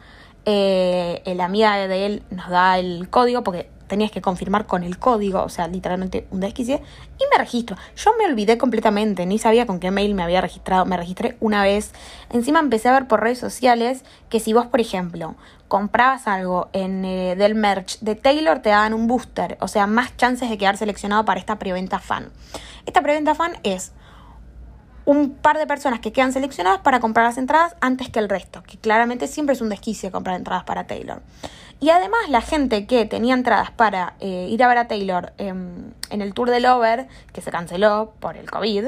eh, 0.45 1.23
la 1.37 1.45
amiga 1.45 1.77
de 1.77 2.07
él 2.07 2.23
nos 2.31 2.49
da 2.49 2.79
el 2.79 3.09
código, 3.11 3.43
porque 3.43 3.69
tenías 3.89 4.13
que 4.13 4.23
confirmar 4.23 4.67
con 4.67 4.85
el 4.85 4.99
código, 4.99 5.43
o 5.43 5.49
sea, 5.49 5.67
literalmente 5.67 6.27
un 6.31 6.39
desquicie, 6.39 6.81
y 7.19 7.25
me 7.31 7.39
registro. 7.39 7.77
Yo 7.97 8.13
me 8.17 8.25
olvidé 8.25 8.57
completamente, 8.57 9.27
ni 9.27 9.39
sabía 9.39 9.67
con 9.67 9.81
qué 9.81 9.91
mail 9.91 10.15
me 10.15 10.23
había 10.23 10.41
registrado, 10.41 10.87
me 10.87 10.97
registré 10.97 11.37
una 11.41 11.65
vez. 11.65 11.93
Encima 12.31 12.61
empecé 12.61 12.89
a 12.89 12.93
ver 12.93 13.09
por 13.09 13.21
redes 13.21 13.41
sociales 13.41 14.05
que 14.29 14.39
si 14.39 14.53
vos, 14.53 14.67
por 14.67 14.81
ejemplo, 14.81 15.35
comprabas 15.71 16.27
algo 16.27 16.69
en, 16.73 17.05
eh, 17.05 17.37
del 17.37 17.55
merch 17.55 18.01
de 18.01 18.17
Taylor, 18.17 18.59
te 18.59 18.71
daban 18.71 18.93
un 18.93 19.07
booster, 19.07 19.57
o 19.61 19.69
sea, 19.69 19.87
más 19.87 20.17
chances 20.17 20.51
de 20.51 20.59
quedar 20.59 20.77
seleccionado 20.77 21.25
para 21.25 21.39
esta 21.39 21.61
preventa 21.61 22.01
fan. 22.01 22.31
Esta 22.87 23.01
preventa 23.03 23.37
fan 23.37 23.53
es 23.63 23.93
un 25.05 25.31
par 25.31 25.59
de 25.59 25.69
personas 25.69 26.01
que 26.01 26.13
quedan 26.13 26.33
seleccionadas 26.33 26.81
para 26.81 26.99
comprar 26.99 27.25
las 27.25 27.39
entradas 27.39 27.77
antes 27.81 28.11
que 28.11 28.19
el 28.19 28.29
resto, 28.29 28.65
que 28.65 28.79
claramente 28.79 29.29
siempre 29.29 29.55
es 29.55 29.61
un 29.61 29.69
desquicio 29.69 30.11
comprar 30.11 30.37
entradas 30.37 30.65
para 30.65 30.89
Taylor. 30.89 31.23
Y 31.79 31.91
además 31.91 32.21
la 32.29 32.41
gente 32.41 32.87
que 32.87 33.07
tenía 33.07 33.35
entradas 33.35 33.71
para 33.71 34.15
eh, 34.19 34.49
ir 34.51 34.63
a 34.65 34.69
ver 34.69 34.79
a 34.79 34.89
Taylor 34.89 35.33
en 35.39 35.95
el 36.11 36.35
Tour 36.35 36.51
del 36.51 36.67
Over, 36.67 37.07
que 37.33 37.41
se 37.41 37.53
canceló 37.53 38.13
por 38.19 38.37
el 38.37 38.51
COVID, 38.51 38.87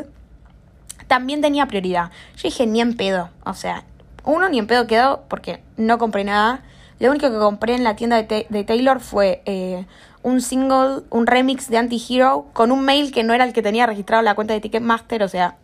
también 1.06 1.40
tenía 1.40 1.66
prioridad. 1.66 2.10
Yo 2.36 2.42
dije, 2.42 2.66
ni 2.66 2.80
en 2.80 2.96
pedo. 2.96 3.30
O 3.44 3.54
sea, 3.54 3.84
uno 4.24 4.48
ni 4.48 4.58
en 4.58 4.66
pedo 4.66 4.86
quedó 4.86 5.24
porque 5.28 5.62
no 5.76 5.98
compré 5.98 6.24
nada. 6.24 6.62
Lo 6.98 7.10
único 7.10 7.30
que 7.30 7.38
compré 7.38 7.74
en 7.74 7.84
la 7.84 7.96
tienda 7.96 8.22
de, 8.22 8.64
Taylor 8.64 9.00
fue 9.00 9.42
eh, 9.44 9.86
un 10.22 10.40
single, 10.40 11.02
un 11.10 11.26
remix 11.26 11.68
de 11.68 11.78
Anti-Hero 11.78 12.46
con 12.52 12.70
un 12.70 12.84
mail 12.84 13.12
que 13.12 13.24
no 13.24 13.34
era 13.34 13.44
el 13.44 13.52
que 13.52 13.62
tenía 13.62 13.86
registrado 13.86 14.20
en 14.20 14.26
la 14.26 14.34
cuenta 14.34 14.54
de 14.54 14.60
Ticketmaster. 14.60 15.22
O 15.22 15.28
sea, 15.28 15.56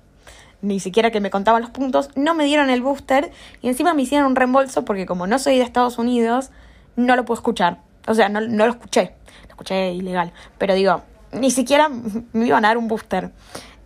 ni 0.60 0.80
siquiera 0.80 1.10
que 1.10 1.20
me 1.20 1.30
contaban 1.30 1.62
los 1.62 1.70
puntos. 1.70 2.10
No 2.16 2.34
me 2.34 2.44
dieron 2.44 2.70
el 2.70 2.82
booster 2.82 3.30
y 3.62 3.68
encima 3.68 3.94
me 3.94 4.02
hicieron 4.02 4.26
un 4.26 4.36
reembolso 4.36 4.84
porque 4.84 5.06
como 5.06 5.26
no 5.26 5.38
soy 5.38 5.58
de 5.58 5.64
Estados 5.64 5.98
Unidos 5.98 6.50
no 6.96 7.14
lo 7.16 7.24
puedo 7.24 7.38
escuchar. 7.38 7.78
O 8.06 8.14
sea, 8.14 8.28
no, 8.28 8.40
lo 8.40 8.66
escuché. 8.66 9.14
Lo 9.44 9.50
escuché 9.50 9.92
ilegal. 9.92 10.32
Pero 10.58 10.74
digo, 10.74 11.02
ni 11.32 11.50
siquiera 11.50 11.88
me 12.32 12.46
iban 12.46 12.64
a 12.64 12.68
dar 12.68 12.78
un 12.78 12.88
booster. 12.88 13.30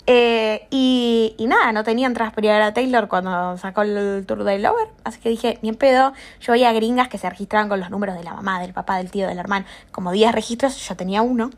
Eh, 0.07 0.67
y, 0.71 1.35
y, 1.39 1.47
nada, 1.47 1.73
no 1.73 1.85
tenía 1.85 2.07
entradas 2.07 2.33
para 2.33 2.47
ir 2.47 2.63
a 2.63 2.75
Taylor 2.75 3.09
cuando 3.09 3.57
sacó 3.57 3.83
el 3.83 4.25
tour 4.27 4.45
de 4.45 4.59
Lover. 4.59 4.89
Así 5.05 5.21
que 5.21 5.29
dije, 5.29 5.59
ni 5.63 5.69
en 5.69 5.77
pedo. 5.77 6.13
Yo 6.41 6.53
veía 6.53 6.73
gringas 6.73 7.09
que 7.09 7.19
se 7.19 7.29
registraban 7.31 7.69
con 7.69 7.81
los 7.81 7.91
números 7.91 8.17
de 8.17 8.25
la 8.25 8.35
mamá, 8.35 8.61
del 8.61 8.73
papá, 8.73 8.97
del 8.97 9.11
tío, 9.11 9.29
del 9.29 9.39
hermano. 9.39 9.65
Como 9.91 10.13
10 10.13 10.33
registros, 10.33 10.77
yo 10.77 10.97
tenía 10.97 11.23
uno. 11.23 11.51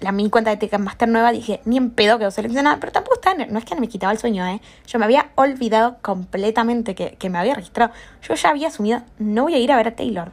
La 0.00 0.12
mi 0.12 0.28
cuenta 0.30 0.50
de 0.50 0.56
Ticketmaster 0.56 1.08
nueva 1.08 1.30
dije, 1.30 1.60
ni 1.64 1.76
en 1.76 1.90
pedo 1.90 2.18
quedó 2.18 2.30
seleccionada, 2.30 2.78
pero 2.80 2.90
tampoco 2.90 3.16
está, 3.16 3.34
no 3.34 3.58
es 3.58 3.64
que 3.64 3.76
me 3.76 3.88
quitaba 3.88 4.12
el 4.12 4.18
sueño, 4.18 4.46
¿eh? 4.46 4.60
Yo 4.86 4.98
me 4.98 5.04
había 5.04 5.30
olvidado 5.34 5.98
completamente 6.02 6.94
que, 6.94 7.16
que 7.16 7.30
me 7.30 7.38
había 7.38 7.54
registrado. 7.54 7.92
Yo 8.22 8.34
ya 8.34 8.48
había 8.48 8.68
asumido, 8.68 9.02
no 9.18 9.44
voy 9.44 9.54
a 9.54 9.58
ir 9.58 9.70
a 9.70 9.76
ver 9.76 9.88
a 9.88 9.94
Taylor 9.94 10.32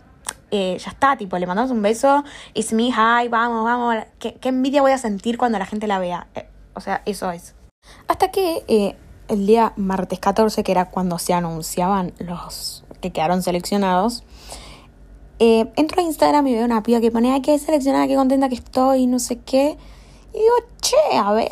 eh, 0.52 0.78
ya 0.78 0.92
está, 0.92 1.16
tipo, 1.16 1.40
le 1.40 1.48
mandamos 1.48 1.72
un 1.72 1.82
beso, 1.82 2.24
it's 2.54 2.74
me, 2.74 2.90
hi, 2.90 3.30
vamos, 3.30 3.64
vamos, 3.64 3.96
¿qué, 4.20 4.38
envidia 4.44 4.82
voy 4.82 4.92
a 4.92 4.98
sentir 4.98 5.38
cuando 5.38 5.58
la 5.58 5.66
gente 5.66 5.88
la 5.88 5.98
vea? 5.98 6.28
Eh, 6.36 6.46
o 6.74 6.82
sea, 6.82 7.02
eso 7.06 7.32
es. 7.32 7.56
Hasta 8.08 8.32
que 8.32 8.64
eh, 8.68 8.96
el 9.28 9.48
día 9.48 9.74
martes 9.76 10.20
14, 10.20 10.64
que 10.64 10.72
era 10.72 10.90
cuando 10.90 11.18
se 11.20 11.34
anunciaban 11.34 12.14
los 12.20 12.84
que 13.02 13.12
quedaron 13.12 13.42
seleccionados, 13.42 14.24
entro 15.40 16.02
a 16.02 16.06
Instagram 16.06 16.46
y 16.48 16.54
veo 16.54 16.66
una 16.66 16.84
piba 16.84 17.02
que 17.02 17.10
pone, 17.12 17.32
ay, 17.34 17.42
qué 17.42 17.58
seleccionada, 17.58 18.08
qué 18.08 18.16
contenta 18.16 18.48
que 18.48 18.56
estoy, 18.56 19.08
no 19.08 19.18
sé 19.18 19.40
qué. 19.40 19.78
Y 20.34 20.38
digo, 20.38 20.56
che, 20.82 21.18
a 21.18 21.32
ver, 21.32 21.50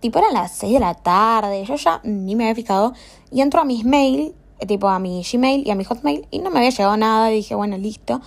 tipo 0.00 0.18
eran 0.18 0.34
las 0.34 0.52
6 0.52 0.72
de 0.72 0.80
la 0.80 0.94
tarde, 0.94 1.64
yo 1.64 1.76
ya 1.76 2.00
ni 2.02 2.34
me 2.34 2.44
había 2.44 2.56
fijado. 2.56 2.92
Y 3.30 3.40
entro 3.40 3.60
a 3.60 3.64
mis 3.64 3.84
mails 3.84 4.32
tipo 4.66 4.88
a 4.88 4.98
mi 4.98 5.22
Gmail 5.22 5.66
y 5.66 5.70
a 5.70 5.74
mi 5.74 5.84
Hotmail 5.84 6.26
y 6.30 6.38
no 6.40 6.50
me 6.50 6.58
había 6.58 6.70
llegado 6.70 6.96
nada, 6.96 7.30
y 7.32 7.36
dije, 7.36 7.54
bueno, 7.54 7.76
listo. 7.76 8.20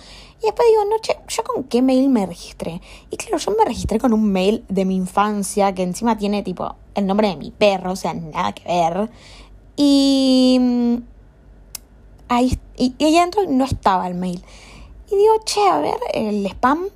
Y 0.44 0.48
después 0.48 0.68
digo, 0.68 0.84
no, 0.84 0.98
che, 1.00 1.16
¿yo 1.26 1.42
con 1.42 1.64
qué 1.64 1.80
mail 1.80 2.10
me 2.10 2.26
registré? 2.26 2.82
Y 3.10 3.16
claro, 3.16 3.38
yo 3.38 3.52
me 3.52 3.64
registré 3.64 3.98
con 3.98 4.12
un 4.12 4.30
mail 4.30 4.62
de 4.68 4.84
mi 4.84 4.94
infancia 4.94 5.74
que 5.74 5.82
encima 5.82 6.18
tiene 6.18 6.42
tipo 6.42 6.76
el 6.94 7.06
nombre 7.06 7.28
de 7.28 7.36
mi 7.36 7.50
perro, 7.50 7.92
o 7.92 7.96
sea, 7.96 8.12
nada 8.12 8.52
que 8.52 8.62
ver. 8.64 9.10
Y 9.74 10.58
mm, 10.60 10.96
ahí, 12.28 12.58
y, 12.76 12.94
y 12.98 13.04
allá 13.06 13.20
adentro 13.20 13.40
no 13.48 13.64
estaba 13.64 14.06
el 14.06 14.16
mail. 14.16 14.44
Y 15.10 15.16
digo, 15.16 15.32
che, 15.46 15.66
a 15.66 15.78
ver, 15.78 15.96
el 16.12 16.44
spam. 16.44 16.88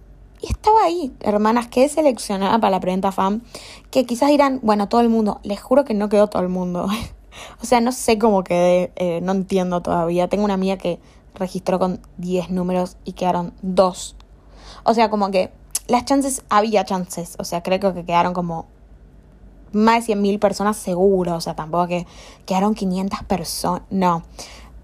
Y 0.42 0.48
estaba 0.48 0.82
ahí, 0.84 1.10
hermanas, 1.20 1.68
que 1.68 1.88
seleccionada 1.88 2.58
para 2.58 2.72
la 2.72 2.80
preventa 2.80 3.12
fan. 3.12 3.42
Que 3.90 4.04
quizás 4.04 4.28
dirán, 4.28 4.60
bueno, 4.62 4.90
todo 4.90 5.00
el 5.00 5.08
mundo. 5.08 5.40
Les 5.42 5.58
juro 5.58 5.86
que 5.86 5.94
no 5.94 6.10
quedó 6.10 6.26
todo 6.26 6.42
el 6.42 6.50
mundo. 6.50 6.86
o 7.62 7.64
sea, 7.64 7.80
no 7.80 7.92
sé 7.92 8.18
cómo 8.18 8.44
quedé, 8.44 8.92
eh, 8.96 9.20
no 9.22 9.32
entiendo 9.32 9.80
todavía. 9.80 10.28
Tengo 10.28 10.44
una 10.44 10.52
amiga 10.52 10.76
que 10.76 11.00
registró 11.34 11.78
con 11.78 12.00
10 12.18 12.50
números 12.50 12.96
y 13.04 13.12
quedaron 13.12 13.52
dos. 13.62 14.16
O 14.84 14.94
sea, 14.94 15.10
como 15.10 15.30
que 15.30 15.52
las 15.88 16.04
chances, 16.04 16.42
había 16.48 16.84
chances. 16.84 17.36
O 17.38 17.44
sea, 17.44 17.62
creo 17.62 17.94
que 17.94 18.04
quedaron 18.04 18.34
como 18.34 18.66
más 19.72 20.06
de 20.06 20.14
100.000 20.14 20.38
personas 20.38 20.76
seguro. 20.76 21.34
O 21.36 21.40
sea, 21.40 21.54
tampoco 21.54 21.88
que 21.88 22.06
quedaron 22.46 22.74
500 22.74 23.24
personas. 23.24 23.82
No. 23.90 24.22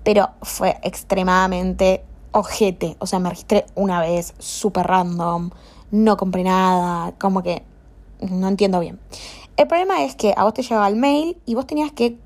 Pero 0.02 0.30
fue 0.42 0.78
extremadamente 0.82 2.04
ojete. 2.32 2.96
O 2.98 3.06
sea, 3.06 3.18
me 3.18 3.30
registré 3.30 3.66
una 3.74 4.00
vez, 4.00 4.34
súper 4.38 4.86
random. 4.86 5.50
No 5.90 6.16
compré 6.16 6.42
nada. 6.42 7.12
Como 7.18 7.42
que 7.42 7.62
no 8.20 8.48
entiendo 8.48 8.80
bien. 8.80 8.98
El 9.56 9.68
problema 9.68 10.02
es 10.02 10.16
que 10.16 10.34
a 10.36 10.44
vos 10.44 10.54
te 10.54 10.62
llegaba 10.62 10.88
el 10.88 10.96
mail 10.96 11.36
y 11.46 11.54
vos 11.54 11.66
tenías 11.66 11.92
que 11.92 12.18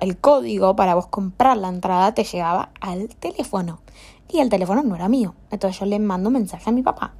el 0.00 0.18
código 0.18 0.76
para 0.76 0.94
vos 0.94 1.06
comprar 1.06 1.56
la 1.56 1.68
entrada 1.68 2.14
te 2.14 2.24
llegaba 2.24 2.70
al 2.80 3.08
teléfono. 3.08 3.80
Y 4.28 4.38
el 4.38 4.48
teléfono 4.48 4.82
no 4.82 4.94
era 4.94 5.08
mío. 5.08 5.34
Entonces 5.50 5.80
yo 5.80 5.86
le 5.86 5.98
mando 5.98 6.28
un 6.28 6.34
mensaje 6.34 6.70
a 6.70 6.72
mi 6.72 6.82
papá. 6.82 7.14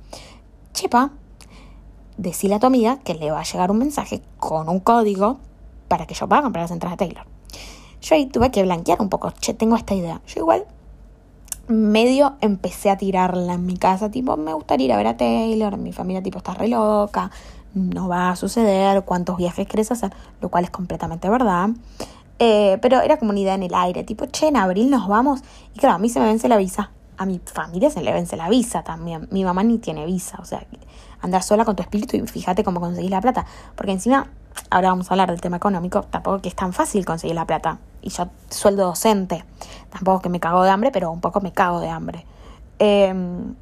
Chepa, 0.73 1.11
decile 2.17 2.55
a 2.55 2.59
tu 2.59 2.67
amiga 2.67 2.99
que 2.99 3.15
le 3.15 3.31
va 3.31 3.41
a 3.41 3.45
llegar 3.45 3.71
un 3.71 3.79
mensaje 3.79 4.23
con 4.39 4.69
un 4.69 4.81
código 4.81 5.39
para 5.89 6.07
que 6.07 6.15
yo 6.15 6.29
pueda 6.29 6.43
comprar 6.43 6.65
las 6.65 6.71
entradas 6.71 6.99
de 6.99 7.07
Taylor. 7.07 7.27
Yo 8.01 8.15
ahí 8.15 8.27
tuve 8.27 8.51
que 8.51 8.63
blanquear 8.63 9.01
un 9.01 9.09
poco. 9.09 9.31
Che, 9.31 9.55
tengo 9.55 9.77
esta 9.77 9.95
idea. 9.95 10.21
Yo 10.27 10.41
igual 10.41 10.67
medio 11.69 12.35
empecé 12.41 12.91
a 12.91 12.97
tirarla 12.97 13.55
en 13.55 13.67
mi 13.67 13.77
casa, 13.77 14.11
tipo, 14.11 14.37
me 14.37 14.53
gustaría 14.53 14.87
ir 14.87 14.93
a 14.93 14.97
ver 14.97 15.07
a 15.07 15.17
Taylor, 15.17 15.77
mi 15.77 15.93
familia 15.93 16.23
tipo 16.23 16.39
está 16.39 16.55
re 16.55 16.69
loca, 16.69 17.31
no 17.75 18.09
va 18.09 18.31
a 18.31 18.37
suceder, 18.37 19.05
cuántos 19.05 19.37
viajes 19.37 19.67
querés 19.67 19.91
hacer, 19.93 20.13
lo 20.41 20.49
cual 20.51 20.65
es 20.65 20.71
completamente 20.71 21.29
verdad. 21.29 21.71
Eh, 22.45 22.79
pero 22.83 23.01
era 23.01 23.19
como 23.19 23.31
una 23.31 23.39
idea 23.39 23.55
en 23.55 23.63
el 23.63 23.73
aire, 23.73 24.03
tipo, 24.03 24.27
che, 24.27 24.49
en 24.49 24.57
abril 24.57 24.91
nos 24.91 25.07
vamos. 25.07 25.43
Y 25.77 25.79
claro, 25.79 25.95
a 25.95 25.99
mí 25.99 26.09
se 26.09 26.19
me 26.19 26.27
vence 26.27 26.49
la 26.49 26.57
visa. 26.57 26.91
A 27.17 27.25
mi 27.25 27.39
familia 27.39 27.89
se 27.89 28.03
le 28.03 28.13
vence 28.13 28.37
la 28.37 28.49
visa 28.49 28.83
también. 28.83 29.29
Mi 29.31 29.45
mamá 29.45 29.63
ni 29.63 29.79
tiene 29.79 30.05
visa. 30.07 30.39
O 30.41 30.45
sea, 30.45 30.67
andar 31.21 31.45
sola 31.45 31.65
con 31.65 31.77
tu 31.77 31.85
espíritu 31.85 32.17
y 32.17 32.27
fíjate 32.27 32.65
cómo 32.65 32.81
conseguís 32.81 33.13
la 33.13 33.21
plata. 33.21 33.47
Porque 33.77 33.93
encima, 33.93 34.27
ahora 34.71 34.89
vamos 34.89 35.09
a 35.09 35.15
hablar 35.15 35.31
del 35.31 35.41
tema 35.41 35.59
económico, 35.59 36.03
tampoco 36.03 36.41
que 36.43 36.49
es 36.49 36.57
tan 36.57 36.73
fácil 36.73 37.05
conseguir 37.05 37.37
la 37.37 37.47
plata. 37.47 37.79
Y 38.01 38.11
yo 38.11 38.29
sueldo 38.51 38.87
docente. 38.87 39.45
Tampoco 39.91 40.23
que 40.23 40.29
me 40.29 40.41
cago 40.41 40.65
de 40.65 40.71
hambre, 40.71 40.91
pero 40.91 41.13
un 41.13 41.21
poco 41.21 41.41
me 41.41 41.53
cago 41.53 41.79
de 41.79 41.91
hambre. 41.91 42.27
Em, 42.81 43.55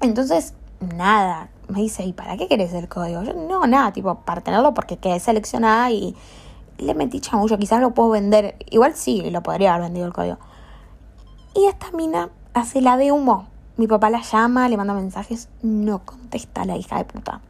entonces, 0.00 0.54
nada. 0.80 1.50
Me 1.68 1.82
dice, 1.82 2.04
¿y 2.04 2.14
para 2.14 2.38
qué 2.38 2.48
querés 2.48 2.72
el 2.72 2.88
código? 2.88 3.22
Yo, 3.22 3.34
no, 3.34 3.66
nada, 3.66 3.92
tipo, 3.92 4.14
para 4.14 4.40
tenerlo 4.40 4.72
porque 4.72 4.96
quedé 4.96 5.20
seleccionada 5.20 5.90
y 5.90 6.16
le 6.78 6.94
metí 6.94 7.20
chamullo, 7.20 7.58
quizás 7.58 7.80
lo 7.80 7.92
puedo 7.92 8.10
vender. 8.10 8.56
Igual 8.70 8.94
sí, 8.94 9.30
lo 9.30 9.42
podría 9.42 9.74
haber 9.74 9.86
vendido 9.86 10.06
el 10.06 10.12
código. 10.12 10.38
Y 11.54 11.66
esta 11.66 11.90
mina 11.92 12.30
hace 12.54 12.80
la 12.80 12.96
de 12.96 13.12
humo. 13.12 13.48
Mi 13.76 13.86
papá 13.86 14.10
la 14.10 14.20
llama, 14.20 14.68
le 14.68 14.76
manda 14.76 14.94
mensajes, 14.94 15.48
no 15.62 16.00
contesta 16.00 16.64
la 16.64 16.76
hija 16.76 16.98
de 16.98 17.04
puta. 17.04 17.40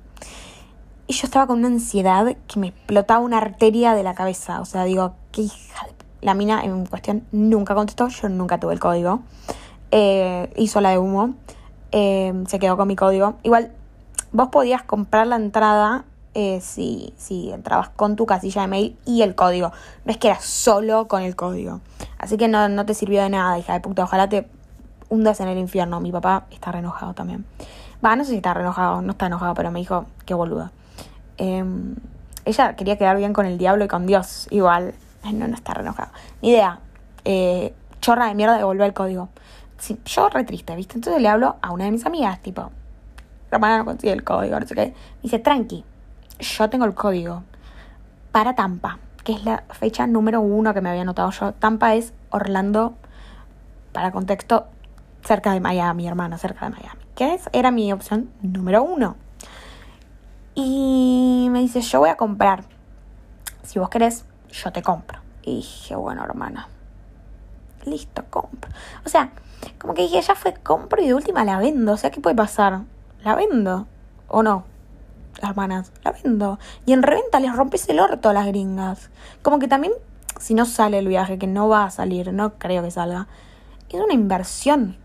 Y 1.07 1.15
yo 1.15 1.27
estaba 1.27 1.47
con 1.47 1.59
una 1.59 1.69
ansiedad 1.69 2.37
que 2.47 2.61
me 2.61 2.69
explotaba 2.69 3.21
una 3.21 3.39
arteria 3.39 3.95
de 3.95 4.03
la 4.03 4.15
cabeza. 4.15 4.61
O 4.61 4.65
sea, 4.65 4.85
digo, 4.85 5.15
qué 5.33 5.43
hija 5.43 5.87
de... 5.87 5.93
La 6.21 6.35
mina 6.35 6.63
en 6.63 6.87
cuestión 6.87 7.27
nunca 7.33 7.75
contestó, 7.75 8.07
yo 8.07 8.29
nunca 8.29 8.61
tuve 8.61 8.75
el 8.75 8.81
código. 8.81 9.23
Eh, 9.91 10.53
hizo 10.57 10.81
la 10.81 10.91
de 10.91 10.99
humo, 10.99 11.35
eh, 11.91 12.33
se 12.47 12.61
quedó 12.61 12.77
con 12.77 12.87
mi 12.87 12.95
código. 12.95 13.35
Igual, 13.43 13.73
vos 14.31 14.49
podías 14.49 14.85
comprar 14.85 15.27
la 15.27 15.35
entrada 15.37 16.05
eh, 16.35 16.61
si, 16.61 17.13
si 17.17 17.53
entrabas 17.53 17.91
con 17.91 18.17
tu 18.17 18.27
casilla 18.27 18.63
de 18.63 18.69
mail 18.69 18.97
y 19.05 19.23
el 19.23 19.35
código. 19.35 19.73
No 20.05 20.13
es 20.13 20.19
que 20.19 20.29
era 20.29 20.41
solo 20.41 21.09
con 21.09 21.23
el 21.23 21.37
código. 21.37 21.81
Así 22.19 22.37
que 22.37 22.49
no, 22.49 22.69
no 22.69 22.87
te 22.87 22.95
sirvió 22.95 23.23
de 23.23 23.31
nada, 23.31 23.59
hija 23.59 23.75
de 23.75 23.81
puta. 23.81 24.05
Ojalá 24.05 24.29
te 24.29 24.49
hundas 25.09 25.41
en 25.41 25.49
el 25.49 25.59
infierno. 25.59 26.01
Mi 26.01 26.11
papá 26.11 26.47
está 26.51 26.71
enojado 26.71 27.15
también. 27.15 27.45
Va, 28.05 28.17
no 28.17 28.25
sé 28.25 28.31
si 28.31 28.37
está 28.37 28.53
enojado, 28.53 29.03
no 29.03 29.13
está 29.13 29.27
enojado, 29.27 29.55
pero 29.55 29.71
me 29.71 29.81
dijo, 29.81 30.07
qué 30.25 30.35
boluda. 30.35 30.73
Em, 31.37 31.97
ella 32.45 32.75
quería 32.77 32.97
quedar 32.97 33.17
bien 33.17 33.33
con 33.33 33.47
el 33.47 33.59
diablo 33.59 33.85
y 33.85 33.89
con 33.89 34.07
Dios. 34.07 34.49
Igual, 34.51 34.95
no, 35.25 35.49
no 35.49 35.55
está 35.55 35.75
enojado. 35.79 36.11
Ni 36.41 36.51
idea. 36.51 36.81
Eh, 37.25 37.75
chorra 38.01 38.27
de 38.27 38.35
mierda 38.35 38.57
devolver 38.57 38.87
el 38.87 38.95
código. 38.95 39.29
yo 40.05 40.29
re 40.29 40.45
triste, 40.45 40.75
¿viste? 40.77 40.95
Entonces 40.95 41.23
le 41.23 41.29
hablo 41.29 41.57
a 41.63 41.73
una 41.73 41.85
de 41.85 41.91
mis 41.91 42.05
amigas, 42.05 42.41
tipo, 42.41 42.71
hermana 43.51 43.79
no 43.79 43.85
consigue 43.85 44.13
el 44.13 44.25
código, 44.25 44.59
dice, 45.23 45.39
tranqui, 45.39 45.85
yo 46.43 46.69
tengo 46.71 46.85
el 46.85 46.95
código 46.95 47.43
para 48.33 48.55
Tampa, 48.55 48.99
que 49.25 49.33
es 49.33 49.45
la 49.45 49.65
fecha 49.71 50.07
número 50.07 50.41
uno 50.41 50.75
que 50.75 50.81
me 50.81 50.91
había 50.91 51.03
anotado 51.03 51.31
yo. 51.31 51.53
Tampa 51.53 51.95
es 51.95 52.13
Orlando, 52.31 52.95
para 53.93 54.11
contexto, 54.11 54.67
cerca 55.25 55.53
de 55.53 55.61
Miami, 55.61 56.07
hermano, 56.07 56.39
cerca 56.39 56.67
de 56.67 56.73
Miami. 56.73 57.01
Que 57.15 57.35
es, 57.35 57.49
era 57.53 57.71
mi 57.71 57.93
opción 57.93 58.31
número 58.41 58.83
uno. 58.83 59.17
Y 60.55 61.49
me 61.51 61.61
dice, 61.61 61.81
yo 61.81 62.01
voy 62.01 62.11
a 62.11 62.17
comprar. 62.17 62.65
Si 63.63 63.79
vos 63.79 63.89
querés, 63.89 64.25
yo 64.51 64.73
te 64.73 64.83
compro. 64.83 65.21
Y 65.43 65.57
dije, 65.57 65.95
bueno, 65.95 66.25
hermana. 66.25 66.69
Listo, 67.85 68.25
compro. 68.31 68.71
O 69.05 69.09
sea, 69.09 69.33
como 69.79 69.95
que 69.95 70.03
dije, 70.03 70.21
ya 70.21 70.35
fue, 70.35 70.55
compro 70.55 71.03
y 71.03 71.07
de 71.07 71.15
última 71.15 71.45
la 71.45 71.59
vendo. 71.59 71.93
O 71.93 71.97
sea, 71.97 72.11
¿qué 72.11 72.21
puede 72.21 72.37
pasar? 72.37 72.83
¿La 73.25 73.35
vendo? 73.35 73.87
¿O 74.29 74.43
no? 74.43 74.72
Hermanas, 75.51 75.93
la 76.05 76.13
vendo. 76.13 76.59
Y 76.87 76.93
en 76.93 77.03
reventa 77.03 77.41
les 77.41 77.55
rompes 77.55 77.89
el 77.89 78.01
orto 78.01 78.29
a 78.29 78.33
las 78.33 78.47
gringas. 78.47 79.11
Como 79.43 79.59
que 79.59 79.69
también, 79.69 79.93
si 80.39 80.55
no 80.55 80.65
sale 80.65 80.99
el 80.99 81.09
viaje, 81.09 81.39
que 81.39 81.47
no 81.47 81.69
va 81.69 81.85
a 81.85 81.91
salir, 81.91 82.33
no 82.33 82.55
creo 82.55 82.83
que 82.83 82.91
salga, 82.91 83.27
es 83.89 84.01
una 84.01 84.15
inversión. 84.15 84.97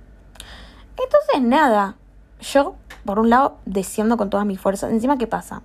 Entonces, 0.91 1.41
nada, 1.41 1.95
yo, 2.39 2.75
por 3.05 3.19
un 3.19 3.29
lado, 3.29 3.57
desciendo 3.65 4.17
con 4.17 4.29
todas 4.29 4.45
mis 4.45 4.59
fuerzas. 4.59 4.91
Encima, 4.91 5.17
¿qué 5.17 5.27
pasa? 5.27 5.61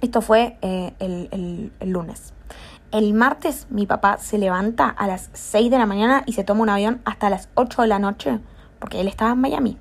Esto 0.00 0.22
fue 0.22 0.56
eh, 0.62 0.94
el, 0.98 1.72
el 1.78 1.90
lunes. 1.90 2.32
El 2.90 3.14
martes 3.14 3.66
mi 3.70 3.86
papá 3.86 4.18
se 4.18 4.38
levanta 4.38 4.88
a 4.88 5.06
las 5.06 5.30
6 5.32 5.70
de 5.70 5.78
la 5.78 5.86
mañana 5.86 6.24
y 6.26 6.32
se 6.32 6.42
toma 6.42 6.62
un 6.62 6.70
avión 6.70 7.00
hasta 7.04 7.30
las 7.30 7.48
8 7.54 7.82
de 7.82 7.88
la 7.88 7.98
noche, 7.98 8.40
porque 8.78 9.00
él 9.00 9.08
estaba 9.08 9.32
en 9.32 9.40
Miami. 9.40 9.78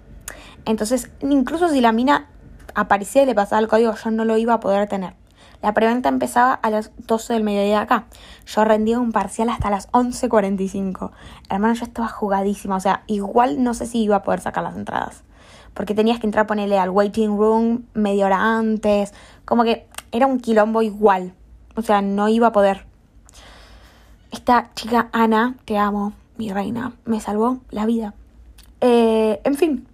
Entonces, 0.65 1.09
incluso 1.21 1.69
si 1.69 1.81
la 1.81 1.91
mina 1.91 2.27
aparecía 2.79 3.23
y 3.23 3.25
le 3.25 3.35
pasaba 3.35 3.61
el 3.61 3.67
código, 3.67 3.93
yo 3.93 4.11
no 4.11 4.25
lo 4.25 4.37
iba 4.37 4.55
a 4.55 4.59
poder 4.59 4.87
tener. 4.87 5.13
La 5.61 5.73
preventa 5.73 6.07
empezaba 6.07 6.53
a 6.53 6.69
las 6.69 6.91
12 7.05 7.33
del 7.33 7.43
mediodía 7.43 7.81
acá. 7.81 8.05
Yo 8.45 8.63
rendía 8.63 8.97
un 8.97 9.11
parcial 9.11 9.49
hasta 9.49 9.69
las 9.69 9.91
11.45. 9.91 11.11
Hermano, 11.49 11.73
yo 11.73 11.83
estaba 11.83 12.07
jugadísima. 12.07 12.77
O 12.77 12.79
sea, 12.79 13.03
igual 13.07 13.61
no 13.61 13.73
sé 13.73 13.85
si 13.85 14.01
iba 14.01 14.15
a 14.15 14.23
poder 14.23 14.39
sacar 14.39 14.63
las 14.63 14.77
entradas. 14.77 15.23
Porque 15.73 15.93
tenías 15.93 16.19
que 16.19 16.27
entrar, 16.27 16.47
ponerle 16.47 16.79
al 16.79 16.89
waiting 16.89 17.37
room 17.37 17.83
media 17.93 18.25
hora 18.25 18.57
antes. 18.57 19.13
Como 19.43 19.63
que 19.63 19.85
era 20.13 20.27
un 20.27 20.39
quilombo 20.39 20.81
igual. 20.81 21.33
O 21.75 21.81
sea, 21.81 22.01
no 22.01 22.29
iba 22.29 22.47
a 22.47 22.51
poder. 22.53 22.85
Esta 24.31 24.69
chica 24.75 25.09
Ana, 25.11 25.55
te 25.65 25.77
amo, 25.77 26.13
mi 26.37 26.53
reina, 26.53 26.93
me 27.05 27.19
salvó 27.19 27.59
la 27.71 27.85
vida. 27.85 28.13
Eh, 28.79 29.41
en 29.43 29.55
fin, 29.55 29.87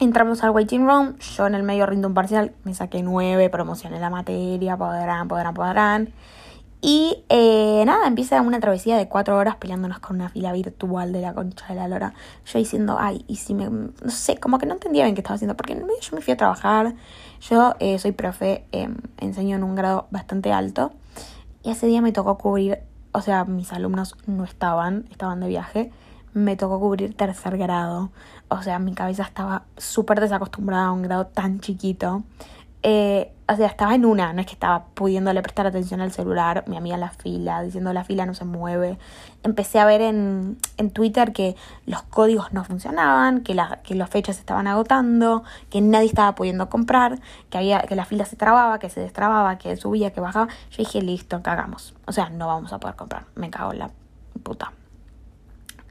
Entramos 0.00 0.44
al 0.44 0.50
waiting 0.50 0.86
room, 0.86 1.18
yo 1.18 1.48
en 1.48 1.56
el 1.56 1.64
medio 1.64 1.84
rindo 1.84 2.06
un 2.06 2.14
parcial, 2.14 2.52
me 2.62 2.72
saqué 2.72 3.02
nueve, 3.02 3.50
promocioné 3.50 3.98
la 3.98 4.10
materia, 4.10 4.76
podrán, 4.76 5.26
podrán, 5.26 5.54
podrán. 5.54 6.12
Y 6.80 7.24
eh, 7.28 7.82
nada, 7.84 8.06
empieza 8.06 8.40
una 8.40 8.60
travesía 8.60 8.96
de 8.96 9.08
cuatro 9.08 9.36
horas 9.36 9.56
peleándonos 9.56 9.98
con 9.98 10.14
una 10.14 10.28
fila 10.28 10.52
virtual 10.52 11.12
de 11.12 11.20
la 11.20 11.34
concha 11.34 11.66
de 11.66 11.74
la 11.74 11.88
lora. 11.88 12.14
Yo 12.46 12.60
diciendo, 12.60 12.96
ay, 13.00 13.24
y 13.26 13.34
si 13.36 13.54
me. 13.54 13.68
No 13.68 14.10
sé, 14.10 14.38
como 14.38 14.58
que 14.58 14.66
no 14.66 14.74
entendía 14.74 15.02
bien 15.02 15.16
qué 15.16 15.20
estaba 15.20 15.34
haciendo, 15.34 15.56
porque 15.56 15.72
en 15.72 15.80
medio 15.80 16.00
yo 16.00 16.14
me 16.14 16.22
fui 16.22 16.32
a 16.32 16.36
trabajar. 16.36 16.94
Yo 17.40 17.74
eh, 17.80 17.98
soy 17.98 18.12
profe, 18.12 18.66
em, 18.70 18.98
enseño 19.16 19.56
en 19.56 19.64
un 19.64 19.74
grado 19.74 20.06
bastante 20.12 20.52
alto. 20.52 20.92
Y 21.64 21.70
ese 21.72 21.88
día 21.88 22.02
me 22.02 22.12
tocó 22.12 22.38
cubrir, 22.38 22.78
o 23.10 23.20
sea, 23.20 23.44
mis 23.46 23.72
alumnos 23.72 24.14
no 24.28 24.44
estaban, 24.44 25.06
estaban 25.10 25.40
de 25.40 25.48
viaje 25.48 25.90
me 26.34 26.56
tocó 26.56 26.80
cubrir 26.80 27.14
tercer 27.14 27.58
grado. 27.58 28.10
O 28.48 28.62
sea, 28.62 28.78
mi 28.78 28.94
cabeza 28.94 29.22
estaba 29.22 29.64
súper 29.76 30.20
desacostumbrada 30.20 30.86
a 30.86 30.92
un 30.92 31.02
grado 31.02 31.26
tan 31.26 31.60
chiquito. 31.60 32.24
Eh, 32.82 33.32
o 33.50 33.56
sea, 33.56 33.66
estaba 33.66 33.94
en 33.94 34.04
una, 34.04 34.32
no 34.32 34.40
es 34.40 34.46
que 34.46 34.52
estaba 34.52 34.84
pudiéndole 34.94 35.42
prestar 35.42 35.66
atención 35.66 36.00
al 36.00 36.12
celular, 36.12 36.64
mi 36.68 36.76
amiga 36.76 36.94
en 36.94 37.00
la 37.00 37.10
fila, 37.10 37.62
diciendo 37.62 37.92
la 37.92 38.04
fila 38.04 38.26
no 38.26 38.34
se 38.34 38.44
mueve. 38.44 38.98
Empecé 39.42 39.80
a 39.80 39.86
ver 39.86 40.00
en, 40.02 40.58
en 40.76 40.90
Twitter 40.90 41.32
que 41.32 41.56
los 41.86 42.02
códigos 42.02 42.52
no 42.52 42.62
funcionaban, 42.64 43.40
que, 43.40 43.54
la, 43.54 43.80
que 43.82 43.94
las 43.94 44.10
fechas 44.10 44.36
se 44.36 44.40
estaban 44.40 44.66
agotando, 44.66 45.44
que 45.70 45.80
nadie 45.80 46.06
estaba 46.06 46.34
pudiendo 46.34 46.68
comprar, 46.68 47.20
que, 47.50 47.58
había, 47.58 47.80
que 47.82 47.96
la 47.96 48.04
fila 48.04 48.26
se 48.26 48.36
trababa, 48.36 48.78
que 48.78 48.90
se 48.90 49.00
destrababa, 49.00 49.58
que 49.58 49.76
subía, 49.76 50.12
que 50.12 50.20
bajaba. 50.20 50.48
Yo 50.70 50.78
dije, 50.78 51.00
listo, 51.02 51.42
cagamos. 51.42 51.94
O 52.06 52.12
sea, 52.12 52.28
no 52.30 52.46
vamos 52.46 52.72
a 52.72 52.78
poder 52.78 52.96
comprar. 52.96 53.24
Me 53.34 53.50
cago 53.50 53.72
en 53.72 53.78
la 53.80 53.90
puta 54.42 54.72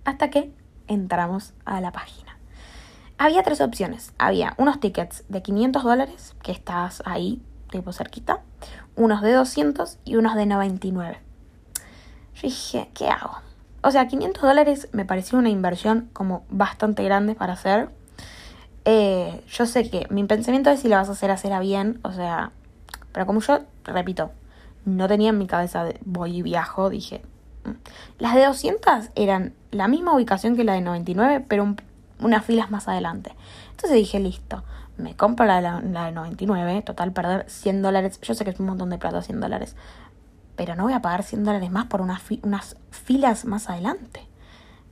hasta 0.08 0.30
que 0.30 0.50
entramos 0.88 1.54
a 1.66 1.82
la 1.82 1.92
página. 1.92 2.38
Había 3.18 3.44
tres 3.44 3.60
opciones. 3.60 4.14
Había 4.18 4.54
unos 4.58 4.80
tickets 4.80 5.26
de 5.28 5.42
500 5.42 5.84
dólares, 5.84 6.34
que 6.42 6.54
estás 6.54 7.04
ahí, 7.06 7.42
tipo 7.72 7.92
cerquita, 7.92 8.40
unos 8.96 9.22
de 9.22 9.34
200 9.34 10.00
y 10.06 10.16
unos 10.16 10.36
de 10.36 10.46
99. 10.46 11.20
Yo 12.36 12.42
dije, 12.42 12.90
¿qué 12.94 13.10
hago? 13.10 13.40
O 13.82 13.92
sea, 13.92 14.08
500 14.08 14.42
dólares 14.42 14.88
me 14.94 15.04
pareció 15.04 15.38
una 15.38 15.50
inversión 15.50 16.10
como 16.14 16.46
bastante 16.50 17.04
grande 17.04 17.36
para 17.36 17.54
hacer. 17.54 17.90
Eh, 18.86 19.44
yo 19.50 19.66
sé 19.66 19.90
que 19.90 20.08
mi 20.10 20.24
pensamiento 20.24 20.70
es 20.70 20.80
si 20.80 20.88
la 20.88 21.00
vas 21.00 21.10
a 21.10 21.14
hacer, 21.14 21.32
hacerla 21.32 21.60
bien. 21.60 22.00
O 22.04 22.14
sea, 22.14 22.52
pero 23.12 23.26
como 23.26 23.42
yo, 23.42 23.60
repito, 23.84 24.32
no 24.86 25.10
tenía 25.10 25.32
en 25.32 25.38
mi 25.38 25.48
cabeza 25.48 25.84
de 25.84 26.00
voy 26.06 26.38
y 26.38 26.42
viajo, 26.44 26.90
dije. 26.90 27.24
Mm". 27.68 27.78
Las 28.20 28.36
de 28.36 28.46
200 28.46 29.10
eran 29.16 29.54
la 29.72 29.88
misma 29.88 30.14
ubicación 30.14 30.56
que 30.56 30.64
la 30.64 30.74
de 30.74 30.82
99, 30.82 31.46
pero 31.48 31.76
unas 32.20 32.46
filas 32.46 32.72
más 32.72 32.88
adelante. 32.88 33.34
Entonces 33.72 33.98
dije, 33.98 34.20
listo, 34.20 34.64
me 34.98 35.16
compro 35.16 35.46
la, 35.46 35.62
la, 35.62 36.06
de 36.06 36.12
99, 36.12 36.82
total, 36.82 37.12
perder 37.12 37.50
100 37.50 37.82
dólares. 37.82 38.20
Yo 38.22 38.34
sé 38.34 38.44
que 38.44 38.52
es 38.52 38.60
un 38.60 38.66
montón 38.66 38.90
de 38.90 38.98
plata 38.98 39.22
100 39.22 39.40
dólares, 39.40 39.76
pero 40.56 40.76
no 40.76 40.84
voy 40.84 40.94
a 40.94 41.02
pagar 41.02 41.24
100 41.24 41.44
dólares 41.44 41.70
más 41.72 41.86
por 41.86 42.02
unas, 42.02 42.22
unas 42.42 42.78
filas 42.90 43.46
más 43.46 43.70
adelante. 43.70 44.28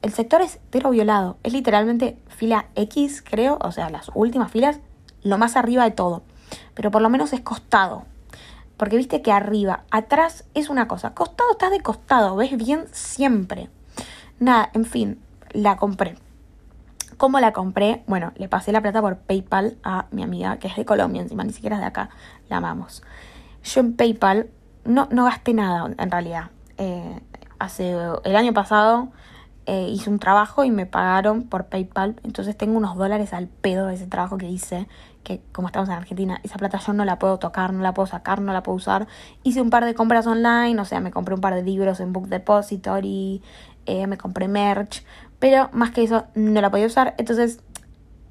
El 0.01 0.13
sector 0.13 0.41
es 0.41 0.59
tero 0.69 0.91
violado, 0.91 1.37
es 1.41 1.53
literalmente 1.53 2.19
fila 2.27 2.67
X, 2.75 3.23
creo, 3.27 3.57
o 3.61 3.71
sea, 3.71 3.89
las 3.89 4.11
últimas 4.13 4.51
filas, 4.51 4.79
lo 5.23 5.39
más 5.39 5.55
arriba 5.55 5.83
de 5.83 5.91
todo. 5.91 6.21
Pero 6.75 6.91
por 6.91 7.01
lo 7.01 7.09
menos 7.09 7.33
es 7.33 7.41
costado, 7.41 8.05
porque 8.77 8.97
viste 8.97 9.21
que 9.21 9.31
arriba, 9.31 9.83
atrás 9.91 10.45
es 10.53 10.69
una 10.69 10.87
cosa. 10.87 11.13
Costado 11.13 11.51
estás 11.51 11.71
de 11.71 11.81
costado, 11.81 12.35
ves 12.35 12.55
bien 12.57 12.85
siempre. 12.91 13.69
Nada, 14.39 14.69
en 14.73 14.85
fin, 14.85 15.19
la 15.51 15.77
compré. 15.77 16.15
¿Cómo 17.17 17.39
la 17.39 17.53
compré? 17.53 18.03
Bueno, 18.07 18.33
le 18.35 18.49
pasé 18.49 18.73
la 18.73 18.81
plata 18.81 19.01
por 19.01 19.17
PayPal 19.17 19.77
a 19.83 20.07
mi 20.11 20.23
amiga, 20.23 20.57
que 20.57 20.67
es 20.67 20.75
de 20.75 20.83
Colombia 20.83 21.21
encima, 21.21 21.45
ni 21.45 21.53
siquiera 21.53 21.77
es 21.77 21.81
de 21.81 21.87
acá. 21.87 22.09
La 22.49 22.57
amamos. 22.57 23.03
Yo 23.63 23.79
en 23.79 23.95
PayPal 23.95 24.49
no, 24.83 25.07
no 25.11 25.23
gasté 25.23 25.53
nada, 25.53 25.93
en 25.97 26.11
realidad. 26.11 26.49
Eh, 26.77 27.21
hace 27.57 27.95
el 28.25 28.35
año 28.35 28.53
pasado 28.53 29.07
eh, 29.65 29.87
hice 29.89 30.09
un 30.09 30.19
trabajo 30.19 30.65
y 30.65 30.71
me 30.71 30.85
pagaron 30.85 31.43
por 31.43 31.67
PayPal. 31.67 32.19
Entonces 32.23 32.57
tengo 32.57 32.77
unos 32.77 32.97
dólares 32.97 33.33
al 33.33 33.47
pedo 33.47 33.87
de 33.87 33.95
ese 33.95 34.07
trabajo 34.07 34.37
que 34.37 34.49
hice 34.49 34.87
que 35.25 35.41
como 35.51 35.67
estamos 35.67 35.89
en 35.89 35.95
Argentina, 35.95 36.39
esa 36.43 36.55
plata 36.55 36.79
yo 36.79 36.93
no 36.93 37.03
la 37.03 37.19
puedo 37.19 37.37
tocar, 37.39 37.73
no 37.73 37.81
la 37.81 37.93
puedo 37.93 38.05
sacar, 38.05 38.39
no 38.39 38.53
la 38.53 38.63
puedo 38.63 38.77
usar. 38.77 39.07
Hice 39.43 39.59
un 39.59 39.69
par 39.69 39.83
de 39.83 39.93
compras 39.93 40.25
online, 40.27 40.79
o 40.79 40.85
sea, 40.85 41.01
me 41.01 41.11
compré 41.11 41.35
un 41.35 41.41
par 41.41 41.55
de 41.55 41.63
libros 41.63 41.99
en 41.99 42.13
Book 42.13 42.27
Depository, 42.27 43.41
eh, 43.87 44.07
me 44.07 44.17
compré 44.17 44.47
merch, 44.47 45.03
pero 45.39 45.69
más 45.73 45.91
que 45.91 46.03
eso 46.03 46.25
no 46.35 46.61
la 46.61 46.69
podía 46.69 46.85
usar. 46.85 47.15
Entonces, 47.17 47.59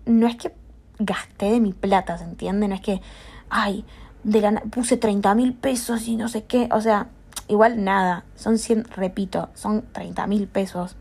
no 0.07 0.27
es 0.27 0.37
que 0.37 0.53
gasté 0.99 1.51
de 1.51 1.61
mi 1.61 1.73
plata, 1.73 2.17
¿se 2.17 2.25
entiende? 2.25 2.69
No 2.69 2.77
es 2.77 2.81
que, 2.81 3.03
ay, 3.51 3.85
de 4.23 4.41
la, 4.41 4.53
puse 4.71 4.97
30 4.97 5.35
mil 5.35 5.53
pesos 5.53 6.07
y 6.07 6.17
no 6.17 6.29
sé 6.29 6.45
qué, 6.45 6.69
o 6.71 6.81
sea, 6.81 7.09
igual 7.49 7.85
nada, 7.85 8.25
son 8.37 8.57
100, 8.57 8.85
repito, 8.97 9.51
son 9.55 9.83
30 9.93 10.27
mil 10.29 10.47
pesos. 10.47 10.97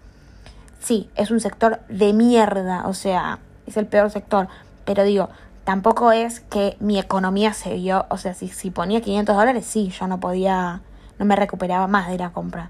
Sí, 0.80 1.10
es 1.16 1.30
un 1.30 1.40
sector 1.40 1.82
de 1.88 2.14
mierda, 2.14 2.88
o 2.88 2.94
sea, 2.94 3.40
es 3.68 3.78
el 3.78 3.86
peor 3.86 4.10
sector, 4.10 4.48
pero 4.86 5.04
digo, 5.04 5.30
tampoco 5.64 6.12
es 6.12 6.42
que 6.42 6.78
mi 6.80 7.00
economía 7.00 7.54
se 7.54 7.74
vio, 7.76 8.06
o 8.10 8.18
sea, 8.18 8.34
si, 8.34 8.48
si 8.50 8.72
ponía 8.72 9.02
500 9.02 9.36
dólares, 9.36 9.66
sí, 9.66 9.90
yo 9.90 10.08
no 10.08 10.20
podía, 10.20 10.82
no 11.20 11.26
me 11.26 11.36
recuperaba 11.36 11.88
más 11.88 12.10
de 12.10 12.18
la 12.18 12.32
compra. 12.32 12.70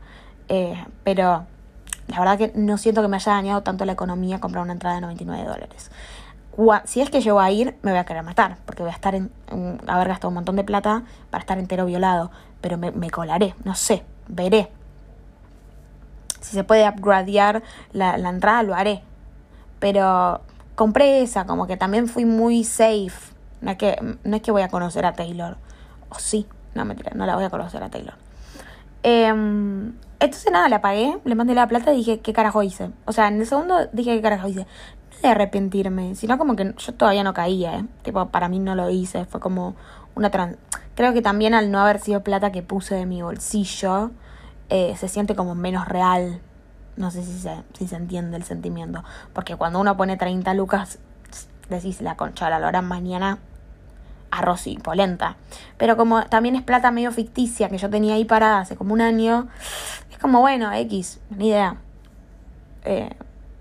Eh, 0.50 0.84
pero 1.04 1.46
la 2.08 2.20
verdad 2.20 2.38
que 2.38 2.52
no 2.56 2.78
siento 2.78 3.02
que 3.02 3.08
me 3.08 3.18
haya 3.18 3.32
dañado 3.34 3.64
tanto 3.64 3.86
la 3.86 3.94
economía 3.94 4.40
comprar 4.40 4.64
una 4.64 4.74
entrada 4.74 4.96
de 4.96 5.02
99 5.02 5.44
dólares. 5.48 5.92
Si 6.86 7.02
es 7.02 7.10
que 7.10 7.22
llego 7.22 7.40
a 7.40 7.50
ir, 7.50 7.76
me 7.82 7.92
voy 7.92 8.00
a 8.00 8.06
querer 8.06 8.22
matar, 8.22 8.58
porque 8.66 8.84
voy 8.84 8.92
a 8.92 8.96
estar 8.96 9.16
en, 9.16 9.32
haber 9.88 10.08
gastado 10.08 10.28
un 10.28 10.36
montón 10.36 10.56
de 10.56 10.64
plata 10.64 11.04
para 11.32 11.42
estar 11.42 11.58
entero 11.58 11.86
violado, 11.88 12.30
pero 12.62 12.78
me, 12.78 12.92
me 12.92 13.10
colaré, 13.10 13.56
no 13.64 13.74
sé, 13.74 14.04
veré. 14.28 14.70
Si 16.42 16.52
se 16.52 16.64
puede 16.64 16.88
upgradear 16.88 17.64
la, 17.92 18.18
la 18.18 18.30
entrada, 18.30 18.62
lo 18.62 18.76
haré. 18.76 19.02
Pero 19.80 20.42
compré 20.76 21.22
esa, 21.22 21.46
como 21.46 21.68
que 21.68 21.78
también 21.78 22.08
fui 22.08 22.26
muy 22.26 22.64
safe. 22.64 23.34
No 23.62 23.72
es 23.72 23.78
que, 23.78 24.18
no 24.24 24.36
es 24.36 24.42
que 24.42 24.52
voy 24.52 24.62
a 24.62 24.70
conocer 24.70 25.06
a 25.06 25.14
Taylor. 25.14 25.58
O 26.10 26.20
sí, 26.20 26.48
no 26.76 26.86
mentira, 26.86 27.12
no 27.16 27.26
la 27.26 27.36
voy 27.36 27.46
a 27.46 27.50
conocer 27.50 27.84
a 27.84 27.90
Taylor. 27.90 28.16
Em, 29.04 29.94
entonces 30.20 30.52
nada, 30.52 30.70
la 30.70 30.82
pagué, 30.82 31.18
le 31.24 31.36
mandé 31.36 31.54
la 31.54 31.68
plata 31.68 31.94
y 31.94 31.98
dije, 31.98 32.20
¿qué 32.20 32.34
carajo 32.34 32.64
hice? 32.64 32.92
O 33.06 33.12
sea, 33.12 33.28
en 33.28 33.40
el 33.40 33.48
segundo 33.48 33.88
dije, 33.92 34.16
¿qué 34.16 34.22
carajo 34.22 34.48
hice? 34.48 34.62
No 34.62 34.68
de 35.24 35.30
arrepentirme, 35.30 36.16
sino 36.16 36.38
como 36.38 36.56
que 36.56 36.76
yo 36.78 36.94
todavía 36.94 37.24
no 37.24 37.34
caía, 37.34 37.80
¿eh? 37.80 37.86
Tipo, 38.04 38.28
para 38.28 38.50
mí 38.50 38.60
no 38.60 38.76
lo 38.76 38.90
hice, 38.90 39.26
fue 39.26 39.40
como 39.40 39.76
una 40.16 40.30
trans... 40.30 40.58
Creo 40.96 41.14
que 41.14 41.22
también 41.22 41.54
al 41.54 41.72
no 41.72 41.80
haber 41.80 42.00
sido 42.00 42.24
plata 42.24 42.52
que 42.52 42.62
puse 42.62 42.96
de 42.96 43.06
mi 43.06 43.22
bolsillo, 43.22 44.12
eh, 44.70 44.96
se 44.98 45.08
siente 45.08 45.36
como 45.36 45.56
menos 45.56 45.88
real, 45.88 46.42
no 46.96 47.12
sé 47.12 47.24
si 47.24 47.38
se, 47.40 47.64
si 47.78 47.88
se 47.88 47.96
entiende 47.96 48.38
el 48.38 48.44
sentimiento. 48.44 49.04
Porque 49.34 49.56
cuando 49.56 49.80
uno 49.80 49.98
pone 49.98 50.18
30 50.18 50.54
lucas, 50.54 51.00
decís 51.70 52.02
la 52.02 52.16
concha 52.16 52.50
la 52.50 52.66
hora 52.68 52.82
mañana 52.82 53.40
arroz 54.32 54.68
y 54.68 54.78
polenta. 54.78 55.36
Pero 55.78 55.96
como 55.96 56.24
también 56.26 56.56
es 56.56 56.64
plata 56.64 56.92
medio 56.92 57.12
ficticia 57.12 57.70
que 57.70 57.78
yo 57.78 57.90
tenía 57.90 58.16
ahí 58.16 58.26
parada 58.26 58.60
hace 58.60 58.76
como 58.76 58.94
un 58.94 59.02
año, 59.02 59.48
es 60.12 60.18
como 60.18 60.42
bueno, 60.42 60.72
X, 60.74 61.20
ni 61.30 61.50
idea. 61.50 61.78
Eh, 62.84 63.16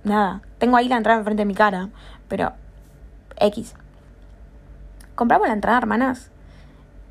nada, 0.04 0.40
tengo 0.58 0.76
ahí 0.76 0.88
la 0.88 0.96
entrada 0.96 1.18
enfrente 1.18 1.42
de 1.42 1.46
mi 1.46 1.54
cara, 1.54 1.90
pero 2.28 2.52
X. 3.38 3.74
Compramos 5.14 5.46
la 5.46 5.54
entrada, 5.54 5.78
hermanas. 5.78 6.30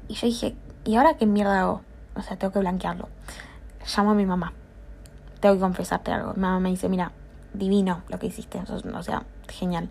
Y 0.08 0.16
yo 0.16 0.28
dije, 0.28 0.56
¿y 0.84 0.96
ahora 0.96 1.14
qué 1.14 1.28
mierda 1.28 1.62
hago? 1.62 1.82
O 2.16 2.22
sea, 2.22 2.38
tengo 2.38 2.52
que 2.52 2.60
blanquearlo. 2.60 3.10
Llamo 3.96 4.12
a 4.12 4.16
mi 4.16 4.26
mamá 4.26 4.54
tengo 5.41 5.56
que 5.56 5.62
confesarte 5.62 6.12
algo. 6.12 6.34
Mi 6.36 6.41
mamá 6.41 6.60
me 6.60 6.69
dice, 6.69 6.88
mira, 6.88 7.12
divino 7.54 8.04
lo 8.08 8.17
que 8.19 8.27
hiciste, 8.27 8.60
o 8.60 9.04
sea, 9.04 9.23
genial. 9.49 9.89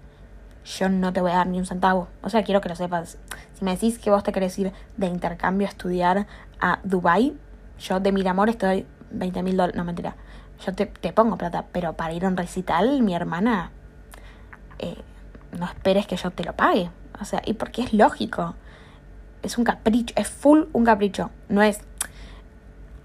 Yo 0.65 0.89
no 0.89 1.13
te 1.13 1.21
voy 1.21 1.33
a 1.33 1.37
dar 1.37 1.47
ni 1.47 1.59
un 1.59 1.67
centavo. 1.67 2.09
O 2.23 2.31
sea, 2.31 2.43
quiero 2.43 2.61
que 2.61 2.69
lo 2.69 2.77
sepas. 2.77 3.19
Si 3.55 3.65
me 3.65 3.73
decís 3.73 3.99
que 3.99 4.11
vos 4.11 4.23
te 4.23 4.33
querés 4.33 4.59
ir 4.59 4.73
de 4.97 5.07
intercambio 5.07 5.67
a 5.67 5.71
estudiar 5.71 6.27
a 6.61 6.79
Dubai, 6.85 7.35
yo 7.79 8.01
de 8.01 8.13
mil 8.13 8.27
amores 8.27 8.57
te 8.57 8.67
doy 8.67 8.87
20 9.11 9.43
mil 9.43 9.57
dólares. 9.57 9.77
No, 9.77 9.85
mentira. 9.85 10.15
Yo 10.65 10.75
te, 10.75 10.87
te, 10.87 11.13
pongo 11.13 11.37
plata, 11.37 11.65
pero 11.73 11.95
para 11.95 12.13
ir 12.13 12.25
a 12.25 12.29
un 12.29 12.37
recital, 12.37 13.03
mi 13.03 13.15
hermana, 13.15 13.71
eh, 14.79 14.97
no 15.59 15.65
esperes 15.67 16.07
que 16.07 16.17
yo 16.17 16.31
te 16.31 16.45
lo 16.45 16.55
pague. 16.55 16.91
O 17.21 17.25
sea, 17.25 17.43
y 17.45 17.55
porque 17.55 17.83
es 17.83 17.93
lógico. 17.93 18.55
Es 19.43 19.57
un 19.57 19.65
capricho, 19.65 20.15
es 20.17 20.29
full 20.29 20.65
un 20.73 20.85
capricho. 20.85 21.31
No 21.49 21.63
es, 21.63 21.81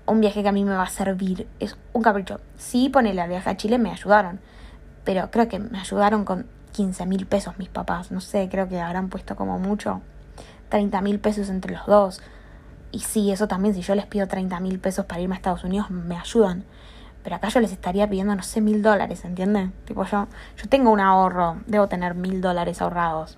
un 0.08 0.22
viaje 0.22 0.44
que 0.44 0.50
a 0.50 0.52
mí 0.52 0.63
me 0.63 0.76
va 0.76 0.84
a 0.84 0.89
servir. 0.89 1.48
Es 1.60 1.78
un 1.94 2.02
capricho. 2.02 2.39
Sí, 2.58 2.89
ponele 2.89 3.22
al 3.22 3.30
viaje 3.30 3.50
a 3.50 3.58
Chile, 3.58 3.78
me 3.78 3.91
ayudaron. 3.91 4.39
Pero 5.04 5.30
creo 5.32 5.48
que 5.48 5.60
me 5.60 5.80
ayudaron 5.80 6.26
con 6.26 6.48
15 6.74 7.06
mil 7.06 7.26
pesos 7.26 7.58
mis 7.58 7.70
papás. 7.70 8.12
No 8.12 8.22
sé, 8.22 8.48
creo 8.50 8.68
que 8.68 8.80
habrán 8.80 9.10
puesto 9.10 9.36
como 9.36 9.60
mucho 9.60 10.02
30 10.70 11.02
mil 11.02 11.20
pesos 11.20 11.50
entre 11.50 11.74
los 11.74 11.86
dos. 11.86 12.22
Y 12.91 13.00
sí, 13.00 13.32
eso 13.32 13.48
también, 13.48 13.74
si 13.74 13.82
yo 13.82 13.96
les 13.96 14.06
pido 14.06 14.28
30 14.28 14.60
mil 14.60 14.80
pesos 14.80 15.06
para 15.06 15.22
irme 15.22 15.36
a 15.36 15.38
Estados 15.38 15.63
Unidos, 15.63 15.89
me 15.89 16.18
ayudan. 16.18 16.63
Pero 17.24 17.38
acá 17.38 17.50
yo 17.50 17.60
les 17.60 17.72
estaría 17.72 18.08
pidiendo, 18.08 18.36
no 18.36 18.44
sé, 18.44 18.62
mil 18.62 18.82
dólares, 18.82 19.26
¿entienden? 19.26 19.74
Tipo, 19.86 20.06
yo, 20.06 20.28
yo 20.58 20.70
tengo 20.70 20.91
un 20.91 21.00
ahorro, 21.00 21.58
debo 21.65 21.88
tener 21.88 22.13
mil 22.13 22.39
dólares 22.39 22.82
ahorrados. 22.82 23.38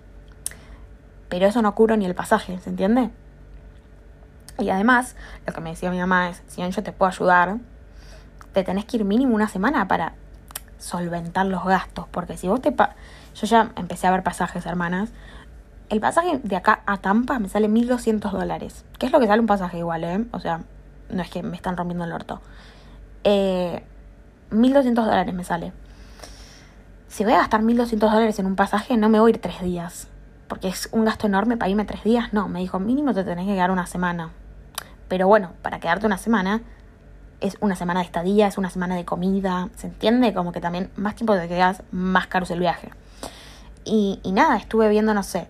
Pero 1.30 1.48
eso 1.48 1.62
no 1.62 1.74
curo 1.74 1.96
ni 1.96 2.06
el 2.06 2.14
pasaje, 2.14 2.60
¿se 2.60 2.70
entiende? 2.70 3.12
Y 4.60 4.70
además, 4.70 5.16
lo 5.46 5.54
que 5.54 5.62
me 5.62 5.72
decía 5.72 5.92
mi 5.92 6.00
mamá 6.00 6.30
es, 6.30 6.42
si 6.48 6.62
bien 6.62 6.72
yo 6.72 6.84
te 6.84 6.92
puedo 6.92 7.10
ayudar, 7.10 7.58
te 8.54 8.64
tenés 8.64 8.86
que 8.86 8.98
ir 8.98 9.06
mínimo 9.06 9.36
una 9.36 9.48
semana 9.48 9.88
para 9.88 10.14
solventar 10.80 11.46
los 11.46 11.64
gastos. 11.64 12.08
Porque 12.10 12.38
si 12.38 12.48
vos 12.48 12.62
te... 12.62 12.72
yo 12.76 13.48
ya 13.48 13.72
empecé 13.76 14.08
a 14.08 14.12
ver 14.12 14.24
pasajes, 14.24 14.66
hermanas. 14.66 15.10
El 15.90 16.00
pasaje 16.00 16.40
de 16.44 16.56
acá 16.56 16.82
a 16.86 16.98
Tampa 16.98 17.40
me 17.40 17.50
sale 17.50 17.70
1.200 17.70 18.32
dólares. 18.32 18.84
¿Qué 19.00 19.06
es 19.06 19.12
lo 19.12 19.20
que 19.20 19.28
sale 19.28 19.40
un 19.40 19.48
pasaje 19.48 19.78
igual, 19.78 20.04
eh? 20.04 20.26
O 20.32 20.40
sea, 20.40 20.62
no 21.10 21.22
es 21.22 21.30
que 21.30 21.44
me 21.44 21.56
están 21.56 21.78
rompiendo 21.78 22.04
el 22.04 22.12
orto. 22.12 22.42
Eh, 23.24 23.84
1.200 24.52 24.94
dólares 24.94 25.34
me 25.34 25.44
sale. 25.44 25.72
Si 27.08 27.24
voy 27.24 27.34
a 27.34 27.38
gastar 27.38 27.62
1.200 27.62 27.98
dólares 28.00 28.40
en 28.40 28.46
un 28.46 28.56
pasaje, 28.56 28.98
no 28.98 29.08
me 29.10 29.20
voy 29.20 29.32
a 29.32 29.36
ir 29.36 29.42
tres 29.42 29.62
días. 29.62 30.08
Porque 30.48 30.68
es 30.68 30.90
un 30.92 31.06
gasto 31.06 31.28
enorme 31.28 31.58
para 31.58 31.70
irme 31.70 31.86
tres 31.86 32.04
días. 32.04 32.34
No, 32.34 32.48
me 32.48 32.60
dijo, 32.60 32.80
mínimo 32.80 33.14
te 33.14 33.24
tenés 33.24 33.46
que 33.46 33.54
quedar 33.54 33.72
una 33.72 33.86
semana. 33.86 34.32
Pero 35.08 35.28
bueno, 35.28 35.54
para 35.62 35.80
quedarte 35.80 36.06
una 36.06 36.18
semana 36.18 36.62
es 37.40 37.58
una 37.60 37.76
semana 37.76 38.00
de 38.00 38.06
estadía, 38.06 38.48
es 38.48 38.58
una 38.58 38.70
semana 38.70 38.96
de 38.96 39.06
comida, 39.06 39.70
¿se 39.76 39.88
entiende? 39.88 40.34
Como 40.34 40.52
que 40.52 40.62
también 40.62 40.90
más 40.96 41.16
tiempo 41.16 41.36
te 41.36 41.48
quedas, 41.48 41.84
más 41.92 42.28
caro 42.28 42.46
es 42.46 42.52
el 42.52 42.60
viaje. 42.60 42.90
Y, 43.86 44.20
y 44.24 44.32
nada, 44.32 44.58
estuve 44.58 44.90
viendo, 44.90 45.14
no 45.14 45.24
sé, 45.24 45.48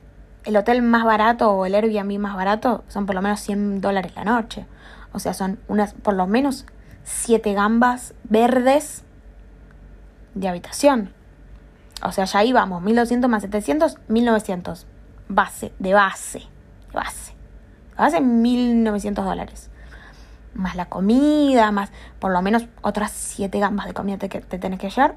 el 0.47 0.55
hotel 0.55 0.81
más 0.81 1.03
barato 1.03 1.51
o 1.51 1.65
el 1.65 1.75
Airbnb 1.75 2.19
más 2.19 2.35
barato 2.35 2.83
son 2.87 3.05
por 3.05 3.15
lo 3.15 3.21
menos 3.21 3.39
100 3.41 3.81
dólares 3.81 4.13
la 4.15 4.23
noche. 4.23 4.65
O 5.11 5.19
sea, 5.19 5.33
son 5.33 5.59
unas, 5.67 5.93
por 5.93 6.13
lo 6.13 6.27
menos, 6.27 6.65
siete 7.03 7.53
gambas 7.53 8.13
verdes 8.23 9.03
de 10.35 10.47
habitación. 10.47 11.13
O 12.03 12.11
sea, 12.11 12.25
ya 12.25 12.43
íbamos, 12.43 12.81
1200 12.81 13.29
más 13.29 13.41
700, 13.43 13.97
1900. 14.07 14.85
Base, 15.29 15.73
de 15.79 15.93
base, 15.93 16.39
de 16.39 16.93
base. 16.93 17.36
Base, 17.97 18.21
1900 18.21 19.25
dólares. 19.25 19.69
Más 20.53 20.75
la 20.75 20.85
comida, 20.85 21.71
más 21.71 21.91
por 22.19 22.31
lo 22.31 22.41
menos 22.41 22.65
otras 22.81 23.11
7 23.11 23.59
gambas 23.59 23.87
de 23.87 23.93
comida 23.93 24.17
te, 24.17 24.29
te 24.29 24.59
tenés 24.59 24.79
que 24.79 24.89
llevar. 24.89 25.15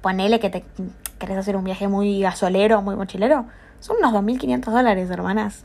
Ponele 0.00 0.40
que 0.40 0.50
te 0.50 0.64
querés 1.18 1.38
hacer 1.38 1.56
un 1.56 1.64
viaje 1.64 1.88
muy 1.88 2.20
gasolero, 2.20 2.82
muy 2.82 2.96
mochilero. 2.96 3.46
Son 3.80 3.96
unos 3.98 4.12
2.500 4.12 4.70
dólares, 4.70 5.10
hermanas. 5.10 5.64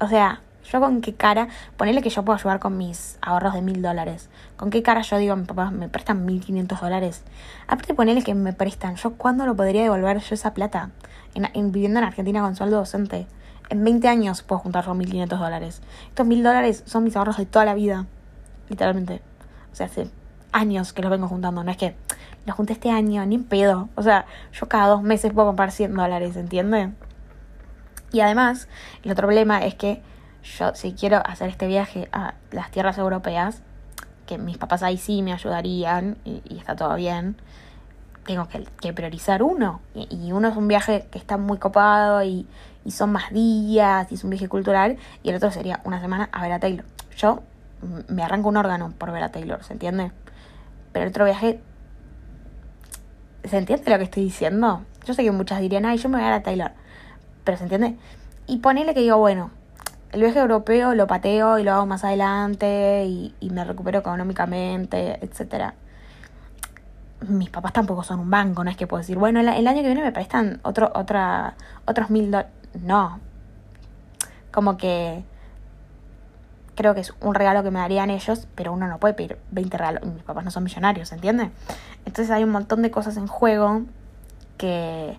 O 0.00 0.08
sea, 0.08 0.40
yo 0.70 0.80
con 0.80 1.00
qué 1.00 1.14
cara, 1.14 1.48
ponele 1.76 2.02
que 2.02 2.10
yo 2.10 2.24
puedo 2.24 2.38
ayudar 2.38 2.58
con 2.58 2.78
mis 2.78 3.18
ahorros 3.20 3.54
de 3.54 3.62
mil 3.62 3.82
dólares. 3.82 4.30
¿Con 4.56 4.70
qué 4.70 4.82
cara 4.82 5.02
yo 5.02 5.18
digo, 5.18 5.36
mi 5.36 5.44
papá 5.44 5.70
me 5.70 5.88
prestan 5.88 6.24
mil 6.24 6.40
quinientos 6.40 6.80
dólares? 6.80 7.22
Aparte 7.66 7.94
ponele 7.94 8.22
que 8.22 8.34
me 8.34 8.52
prestan, 8.52 8.96
¿yo 8.96 9.14
cuándo 9.14 9.46
lo 9.46 9.54
podría 9.54 9.82
devolver 9.82 10.18
yo 10.18 10.34
esa 10.34 10.54
plata? 10.54 10.90
En, 11.34 11.72
viviendo 11.72 11.98
en 11.98 12.06
Argentina 12.06 12.40
con 12.40 12.56
sueldo 12.56 12.78
docente. 12.78 13.26
En 13.70 13.84
20 13.84 14.08
años 14.08 14.42
puedo 14.42 14.60
juntar 14.60 14.92
mil 14.94 15.08
quinientos 15.08 15.38
dólares. 15.40 15.80
Estos 16.08 16.26
mil 16.26 16.42
dólares 16.42 16.82
son 16.86 17.04
mis 17.04 17.16
ahorros 17.16 17.36
de 17.38 17.46
toda 17.46 17.64
la 17.64 17.74
vida. 17.74 18.06
Literalmente. 18.68 19.22
O 19.72 19.74
sea, 19.74 19.86
hace 19.86 20.08
años 20.52 20.92
que 20.92 21.02
los 21.02 21.10
vengo 21.10 21.28
juntando. 21.28 21.64
No 21.64 21.70
es 21.70 21.76
que 21.76 21.96
los 22.46 22.56
junté 22.56 22.74
este 22.74 22.90
año, 22.90 23.24
ni 23.26 23.36
en 23.36 23.44
pedo. 23.44 23.88
O 23.94 24.02
sea, 24.02 24.26
yo 24.52 24.68
cada 24.68 24.88
dos 24.88 25.02
meses 25.02 25.32
puedo 25.32 25.48
comprar 25.48 25.70
100 25.70 25.94
dólares, 25.94 26.36
¿entiendes? 26.36 26.90
Y 28.12 28.20
además, 28.20 28.68
el 29.02 29.10
otro 29.10 29.26
problema 29.26 29.64
es 29.64 29.74
que 29.74 30.02
yo 30.44 30.74
si 30.74 30.92
quiero 30.92 31.22
hacer 31.26 31.48
este 31.48 31.66
viaje 31.66 32.08
a 32.12 32.34
las 32.52 32.70
tierras 32.70 32.98
europeas, 32.98 33.62
que 34.26 34.38
mis 34.38 34.58
papás 34.58 34.82
ahí 34.82 34.98
sí 34.98 35.22
me 35.22 35.32
ayudarían 35.32 36.16
y, 36.24 36.42
está 36.56 36.76
todo 36.76 36.94
bien, 36.94 37.36
tengo 38.26 38.48
que, 38.48 38.92
priorizar 38.92 39.42
uno. 39.42 39.80
Y, 39.94 40.32
uno 40.32 40.48
es 40.48 40.56
un 40.56 40.68
viaje 40.68 41.06
que 41.10 41.18
está 41.18 41.36
muy 41.36 41.58
copado 41.58 42.22
y, 42.22 42.46
y, 42.84 42.90
son 42.90 43.12
más 43.12 43.32
días 43.32 44.10
y 44.10 44.14
es 44.14 44.24
un 44.24 44.30
viaje 44.30 44.48
cultural, 44.48 44.96
y 45.22 45.30
el 45.30 45.36
otro 45.36 45.50
sería 45.50 45.80
una 45.84 46.00
semana 46.00 46.28
a 46.32 46.42
ver 46.42 46.52
a 46.52 46.58
Taylor. 46.58 46.84
Yo 47.16 47.42
me 48.08 48.22
arranco 48.22 48.48
un 48.48 48.56
órgano 48.56 48.92
por 48.98 49.12
ver 49.12 49.22
a 49.22 49.30
Taylor, 49.30 49.62
¿se 49.64 49.72
entiende? 49.72 50.12
Pero 50.92 51.04
el 51.04 51.10
otro 51.10 51.24
viaje... 51.24 51.60
¿Se 53.44 53.58
entiende 53.58 53.90
lo 53.90 53.98
que 53.98 54.04
estoy 54.04 54.24
diciendo? 54.24 54.82
Yo 55.04 55.12
sé 55.12 55.22
que 55.22 55.30
muchas 55.30 55.60
dirían, 55.60 55.84
ay, 55.84 55.98
yo 55.98 56.08
me 56.08 56.16
voy 56.16 56.24
a 56.24 56.30
ver 56.30 56.40
a 56.40 56.42
Taylor. 56.42 56.72
Pero 57.44 57.58
¿se 57.58 57.64
entiende? 57.64 57.96
Y 58.46 58.58
ponele 58.58 58.94
que 58.94 59.00
digo, 59.00 59.18
bueno, 59.18 59.50
el 60.12 60.20
viaje 60.20 60.38
europeo 60.38 60.94
lo 60.94 61.06
pateo 61.06 61.58
y 61.58 61.64
lo 61.64 61.72
hago 61.72 61.86
más 61.86 62.04
adelante 62.04 63.04
y, 63.04 63.34
me 63.50 63.64
recupero 63.64 63.98
económicamente, 63.98 65.18
etcétera. 65.20 65.74
Mis 67.28 67.50
papás 67.50 67.72
tampoco 67.72 68.02
son 68.02 68.20
un 68.20 68.30
banco, 68.30 68.64
no 68.64 68.70
es 68.70 68.76
que 68.76 68.86
puedo 68.86 69.00
decir, 69.00 69.18
bueno, 69.18 69.40
el, 69.40 69.48
año 69.48 69.82
que 69.82 69.86
viene 69.86 70.02
me 70.02 70.12
prestan 70.12 70.60
otro, 70.62 70.92
otra, 70.94 71.54
otros 71.86 72.10
mil 72.10 72.30
dólares. 72.30 72.52
No. 72.82 73.20
Como 74.52 74.76
que 74.76 75.24
creo 76.74 76.94
que 76.94 77.00
es 77.00 77.12
un 77.20 77.34
regalo 77.34 77.62
que 77.62 77.70
me 77.70 77.78
darían 77.78 78.10
ellos, 78.10 78.46
pero 78.54 78.72
uno 78.72 78.86
no 78.88 78.98
puede 78.98 79.14
pedir 79.14 79.38
20 79.50 79.78
regalos. 79.78 80.04
Mis 80.04 80.22
papás 80.22 80.44
no 80.44 80.50
son 80.50 80.64
millonarios, 80.64 81.12
¿entiendes? 81.12 81.50
Entonces 82.04 82.30
hay 82.30 82.44
un 82.44 82.50
montón 82.50 82.82
de 82.82 82.90
cosas 82.90 83.16
en 83.16 83.26
juego 83.26 83.82
que, 84.58 85.18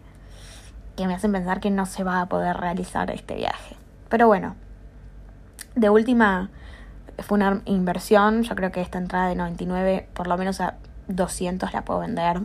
que 0.96 1.08
me 1.08 1.14
hacen 1.14 1.32
pensar 1.32 1.60
que 1.60 1.72
no 1.72 1.86
se 1.86 2.04
va 2.04 2.22
a 2.22 2.26
poder 2.28 2.58
realizar 2.58 3.10
este 3.12 3.36
viaje. 3.36 3.76
Pero 4.10 4.28
bueno, 4.28 4.56
de 5.76 5.90
última, 5.90 6.50
fue 7.20 7.38
una 7.38 7.62
inversión. 7.66 8.44
Yo 8.44 8.56
creo 8.56 8.72
que 8.72 8.82
esta 8.82 8.98
entrada 8.98 9.28
de 9.28 9.36
99, 9.36 10.08
por 10.14 10.28
lo 10.28 10.38
menos 10.38 10.62
a 10.62 10.76
200 11.08 11.74
la 11.74 11.84
puedo 11.84 12.00
vender. 12.00 12.42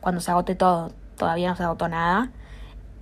Cuando 0.00 0.20
se 0.20 0.30
agote 0.30 0.54
todo, 0.54 0.92
todavía 1.16 1.50
no 1.50 1.56
se 1.56 1.62
agotó 1.62 1.88
nada. 1.88 2.30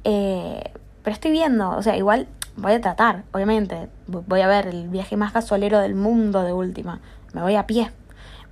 Eh, 0.04 0.72
pero 1.02 1.14
estoy 1.14 1.32
viendo, 1.32 1.70
o 1.70 1.82
sea, 1.82 1.96
igual 1.96 2.28
voy 2.56 2.72
a 2.72 2.80
tratar, 2.80 3.24
obviamente. 3.32 3.88
Voy 4.06 4.40
a 4.40 4.46
ver 4.46 4.68
el 4.68 4.88
viaje 4.88 5.16
más 5.16 5.32
gasolero 5.32 5.80
del 5.80 5.94
mundo 5.94 6.42
de 6.42 6.52
última. 6.52 7.00
Me 7.32 7.42
voy 7.42 7.56
a 7.56 7.66
pie. 7.66 7.90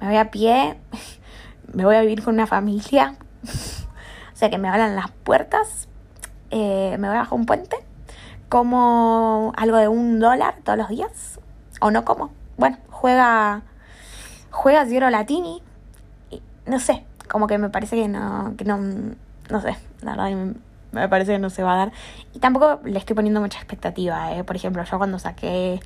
Me 0.00 0.06
voy 0.06 0.16
a 0.16 0.30
pie. 0.30 0.78
Me 1.72 1.84
voy 1.84 1.96
a 1.96 2.02
vivir 2.02 2.22
con 2.22 2.34
una 2.34 2.46
familia. 2.46 3.14
o 3.44 4.36
sea, 4.36 4.50
que 4.50 4.58
me 4.58 4.68
abran 4.68 4.94
las 4.94 5.10
puertas. 5.10 5.88
Eh, 6.50 6.96
me 6.98 7.08
voy 7.08 7.16
a 7.16 7.20
bajar 7.20 7.38
un 7.38 7.46
puente 7.46 7.76
como 8.50 9.54
algo 9.56 9.78
de 9.78 9.88
un 9.88 10.20
dólar 10.20 10.56
todos 10.62 10.76
los 10.76 10.90
días. 10.90 11.40
O 11.80 11.90
no 11.90 12.04
como. 12.04 12.30
Bueno, 12.58 12.76
juega. 12.90 13.62
Juega 14.50 14.84
Zero 14.84 15.08
Latini. 15.08 15.62
No 16.66 16.78
sé. 16.80 17.04
Como 17.28 17.46
que 17.46 17.58
me 17.58 17.70
parece 17.70 17.96
que 17.96 18.08
no. 18.08 18.54
Que 18.56 18.64
no. 18.64 18.78
No 18.78 19.60
sé. 19.60 19.76
La 20.02 20.12
verdad 20.16 20.54
me 20.92 21.08
parece 21.08 21.32
que 21.32 21.38
no 21.38 21.50
se 21.50 21.62
va 21.62 21.74
a 21.74 21.76
dar. 21.76 21.92
Y 22.34 22.38
tampoco 22.38 22.80
le 22.84 22.98
estoy 22.98 23.16
poniendo 23.16 23.40
mucha 23.40 23.58
expectativa. 23.58 24.32
¿eh? 24.36 24.44
Por 24.44 24.56
ejemplo, 24.56 24.82
yo 24.84 24.98
cuando 24.98 25.18
saqué 25.18 25.80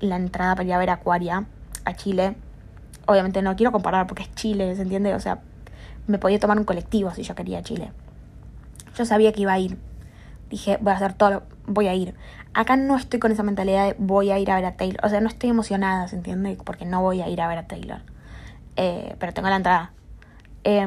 la 0.00 0.16
entrada 0.16 0.54
para 0.54 0.66
ir 0.66 0.74
a 0.74 0.78
ver 0.78 0.90
Acuaria 0.90 1.44
a 1.84 1.94
Chile. 1.94 2.36
Obviamente 3.06 3.42
no 3.42 3.56
quiero 3.56 3.72
comparar 3.72 4.06
porque 4.06 4.22
es 4.22 4.34
Chile, 4.34 4.76
¿se 4.76 4.82
entiende? 4.82 5.14
O 5.14 5.20
sea, 5.20 5.40
me 6.06 6.18
podía 6.18 6.38
tomar 6.38 6.58
un 6.58 6.64
colectivo 6.64 7.10
si 7.12 7.22
yo 7.22 7.34
quería 7.34 7.62
Chile. 7.62 7.92
Yo 8.96 9.04
sabía 9.04 9.32
que 9.32 9.42
iba 9.42 9.52
a 9.52 9.58
ir 9.58 9.78
dije, 10.50 10.78
voy 10.80 10.92
a 10.92 10.96
hacer 10.96 11.14
todo, 11.14 11.44
voy 11.66 11.86
a 11.86 11.94
ir. 11.94 12.14
Acá 12.52 12.76
no 12.76 12.96
estoy 12.96 13.20
con 13.20 13.32
esa 13.32 13.42
mentalidad 13.42 13.86
de 13.86 13.96
voy 13.98 14.32
a 14.32 14.38
ir 14.38 14.50
a 14.50 14.56
ver 14.56 14.64
a 14.66 14.76
Taylor. 14.76 15.00
O 15.04 15.08
sea, 15.08 15.20
no 15.20 15.28
estoy 15.28 15.50
emocionada, 15.50 16.08
¿se 16.08 16.16
entiende? 16.16 16.58
Porque 16.64 16.84
no 16.84 17.00
voy 17.00 17.22
a 17.22 17.28
ir 17.28 17.40
a 17.40 17.48
ver 17.48 17.58
a 17.58 17.66
Taylor. 17.66 18.00
Eh, 18.76 19.14
pero 19.18 19.32
tengo 19.32 19.48
la 19.48 19.56
entrada. 19.56 19.92
Eh, 20.64 20.86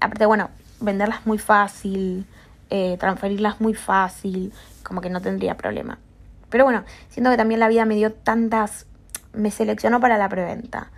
aparte, 0.00 0.26
bueno, 0.26 0.50
venderlas 0.80 1.26
muy 1.26 1.38
fácil, 1.38 2.26
eh, 2.70 2.96
transferirlas 2.98 3.60
muy 3.60 3.74
fácil, 3.74 4.52
como 4.82 5.00
que 5.00 5.10
no 5.10 5.20
tendría 5.20 5.56
problema. 5.56 5.98
Pero 6.50 6.64
bueno, 6.64 6.84
siento 7.08 7.30
que 7.30 7.36
también 7.36 7.60
la 7.60 7.68
vida 7.68 7.84
me 7.84 7.94
dio 7.94 8.12
tantas... 8.12 8.86
Me 9.32 9.50
seleccionó 9.50 10.00
para 10.00 10.16
la 10.16 10.28
preventa. 10.28 10.90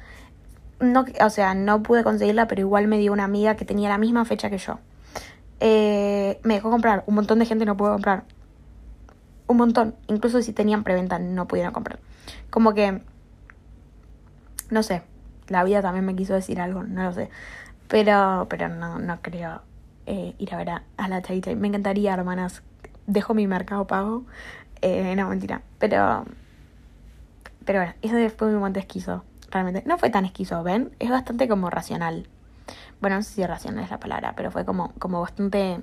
No, 0.78 1.04
o 1.20 1.30
sea, 1.30 1.54
no 1.54 1.82
pude 1.82 2.04
conseguirla, 2.04 2.46
pero 2.46 2.60
igual 2.60 2.86
me 2.86 2.98
dio 2.98 3.12
una 3.12 3.24
amiga 3.24 3.56
que 3.56 3.64
tenía 3.64 3.88
la 3.88 3.98
misma 3.98 4.24
fecha 4.24 4.48
que 4.48 4.58
yo. 4.58 4.78
Eh, 5.58 6.38
me 6.44 6.54
dejó 6.54 6.70
comprar. 6.70 7.02
Un 7.06 7.16
montón 7.16 7.40
de 7.40 7.46
gente 7.46 7.64
no 7.64 7.76
pudo 7.76 7.92
comprar. 7.94 8.24
Un 9.48 9.56
montón. 9.56 9.96
Incluso 10.06 10.40
si 10.42 10.52
tenían 10.52 10.84
preventa 10.84 11.18
no 11.18 11.48
pudieron 11.48 11.72
comprar. 11.72 11.98
Como 12.50 12.74
que... 12.74 13.02
No 14.70 14.82
sé. 14.84 15.02
La 15.48 15.64
vida 15.64 15.82
también 15.82 16.04
me 16.04 16.14
quiso 16.14 16.34
decir 16.34 16.60
algo, 16.60 16.84
no 16.84 17.02
lo 17.02 17.12
sé. 17.12 17.30
Pero, 17.88 18.46
pero 18.48 18.68
no, 18.68 18.98
no 18.98 19.20
creo 19.22 19.62
eh, 20.06 20.34
ir 20.38 20.54
a 20.54 20.56
ver 20.58 20.70
a, 20.70 21.08
la 21.08 21.22
Tay 21.22 21.42
Me 21.56 21.68
encantaría, 21.68 22.14
hermanas. 22.14 22.62
Dejo 23.06 23.34
mi 23.34 23.46
mercado 23.46 23.86
pago. 23.86 24.24
Eh, 24.80 25.14
no, 25.16 25.28
mentira. 25.28 25.62
Pero... 25.78 26.24
Pero 27.64 27.80
bueno, 27.80 27.94
eso 28.00 28.36
fue 28.36 28.48
mi 28.48 28.54
momento 28.54 28.78
esquizo. 28.80 29.24
Realmente. 29.50 29.82
No 29.86 29.98
fue 29.98 30.10
tan 30.10 30.24
esquizo, 30.24 30.62
¿ven? 30.62 30.94
Es 30.98 31.10
bastante 31.10 31.48
como 31.48 31.70
racional. 31.70 32.28
Bueno, 33.00 33.16
no 33.16 33.22
sé 33.22 33.34
si 33.34 33.46
racional 33.46 33.84
es 33.84 33.90
la 33.90 34.00
palabra, 34.00 34.34
pero 34.36 34.50
fue 34.50 34.64
como, 34.64 34.92
como 34.98 35.20
bastante. 35.20 35.80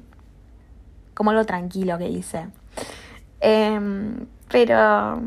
como 1.14 1.32
algo 1.32 1.46
tranquilo 1.46 1.98
que 1.98 2.10
hice. 2.10 2.48
Em, 3.40 4.26
pero. 4.50 5.22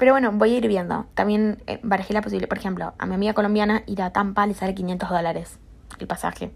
Pero 0.00 0.12
bueno, 0.12 0.32
voy 0.32 0.54
a 0.54 0.56
ir 0.56 0.66
viendo. 0.66 1.04
También 1.12 1.62
eh, 1.66 1.78
barajé 1.82 2.14
la 2.14 2.22
posibilidad, 2.22 2.48
por 2.48 2.56
ejemplo, 2.56 2.94
a 2.96 3.04
mi 3.04 3.14
amiga 3.16 3.34
colombiana 3.34 3.82
ir 3.84 4.00
a 4.00 4.10
Tampa 4.10 4.46
le 4.46 4.54
sale 4.54 4.74
500 4.74 5.10
dólares 5.10 5.58
el 5.98 6.06
pasaje. 6.06 6.52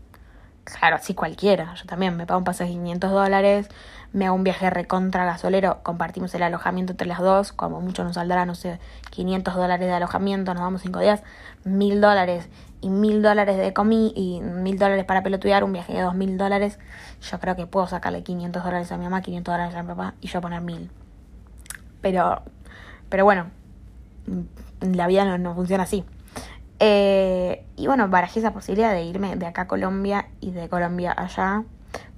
Claro, 0.65 0.97
sí 0.99 1.13
cualquiera. 1.13 1.75
Yo 1.75 1.85
también 1.85 2.17
me 2.17 2.25
pago 2.25 2.39
un 2.39 2.45
pasaje 2.45 2.71
de 2.71 2.79
500 2.79 3.11
dólares, 3.11 3.69
me 4.15 4.25
hago 4.25 4.35
un 4.35 4.45
viaje 4.45 4.71
recontra 4.71 5.27
gasolero, 5.27 5.83
compartimos 5.83 6.35
el 6.35 6.43
alojamiento 6.43 6.95
entre 6.95 7.07
las 7.07 7.19
dos, 7.19 7.53
como 7.53 7.83
mucho 7.83 8.03
nos 8.03 8.15
saldrá, 8.15 8.47
no 8.47 8.55
sé, 8.55 8.81
500 9.11 9.55
dólares 9.55 9.87
de 9.87 9.93
alojamiento, 9.93 10.55
nos 10.55 10.63
vamos 10.63 10.81
5 10.81 11.01
días, 11.01 11.23
1000 11.65 12.01
dólares 12.01 12.49
y 12.81 12.89
1000 12.89 13.21
dólares 13.21 13.59
de 13.59 13.75
comida 13.75 14.11
y 14.15 14.41
1000 14.41 14.79
dólares 14.79 15.05
para 15.05 15.23
pelotudear, 15.23 15.65
un 15.65 15.75
viaje 15.75 15.93
de 15.93 16.01
2000 16.01 16.39
dólares. 16.39 16.79
Yo 17.21 17.39
creo 17.41 17.57
que 17.57 17.67
puedo 17.67 17.87
sacarle 17.89 18.23
500 18.23 18.65
dólares 18.65 18.91
a 18.91 18.97
mi 18.97 19.05
mamá, 19.05 19.21
500 19.21 19.53
dólares 19.53 19.75
a 19.77 19.83
mi 19.83 19.89
papá 19.89 20.15
y 20.23 20.29
yo 20.29 20.41
poner 20.41 20.63
1000. 20.63 20.91
Pero, 22.01 22.43
pero 23.15 23.25
bueno, 23.25 23.47
la 24.81 25.07
vida 25.07 25.25
no, 25.25 25.39
no 25.39 25.55
funciona 25.55 25.85
así. 25.85 26.05
Eh, 26.81 27.65
y 27.77 27.87
bueno, 27.87 28.09
barajé 28.09 28.41
esa 28.41 28.53
posibilidad 28.53 28.93
de 28.93 29.05
irme 29.05 29.37
de 29.37 29.47
acá 29.47 29.63
a 29.63 29.69
Colombia 29.69 30.31
y 30.41 30.51
de 30.51 30.69
Colombia 30.69 31.15
allá 31.17 31.63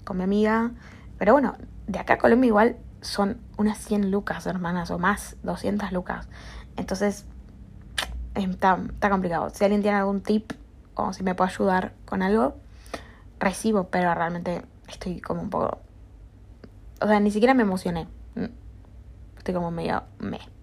con 0.05 0.17
mi 0.17 0.23
amiga. 0.23 0.71
Pero 1.19 1.35
bueno, 1.35 1.55
de 1.87 1.99
acá 1.99 2.15
a 2.15 2.17
Colombia 2.17 2.49
igual 2.49 2.77
son 3.03 3.37
unas 3.59 3.77
100 3.77 4.11
lucas, 4.11 4.47
hermanas, 4.47 4.91
o 4.91 4.99
más, 4.99 5.37
200 5.43 5.93
lucas. 5.93 6.31
Entonces, 6.79 7.27
está, 8.35 8.79
está 8.91 9.11
complicado. 9.11 9.51
Si 9.51 9.65
alguien 9.65 9.83
tiene 9.83 9.99
algún 9.99 10.23
tip 10.23 10.51
o 10.95 11.13
si 11.13 11.23
me 11.25 11.35
puede 11.35 11.51
ayudar 11.51 11.93
con 12.07 12.23
algo, 12.23 12.57
recibo, 13.39 13.89
pero 13.91 14.15
realmente 14.15 14.63
estoy 14.89 15.21
como 15.21 15.43
un 15.43 15.51
poco... 15.51 15.79
O 17.03 17.07
sea, 17.07 17.21
ni 17.21 17.31
siquiera 17.31 17.53
me 17.53 17.65
emocioné. 17.65 18.09
Estoy 19.37 19.53
como 19.53 19.71
medio 19.71 20.03
me. 20.21 20.56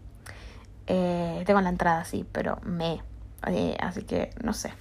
Eh, 0.88 1.43
tengo 1.46 1.62
la 1.62 1.69
entrada, 1.69 2.06
sí, 2.06 2.26
pero 2.32 2.60
me. 2.63 3.02
Eh, 3.48 3.78
así 3.80 4.04
que 4.04 4.32
no 4.43 4.54
sé. 4.54 4.74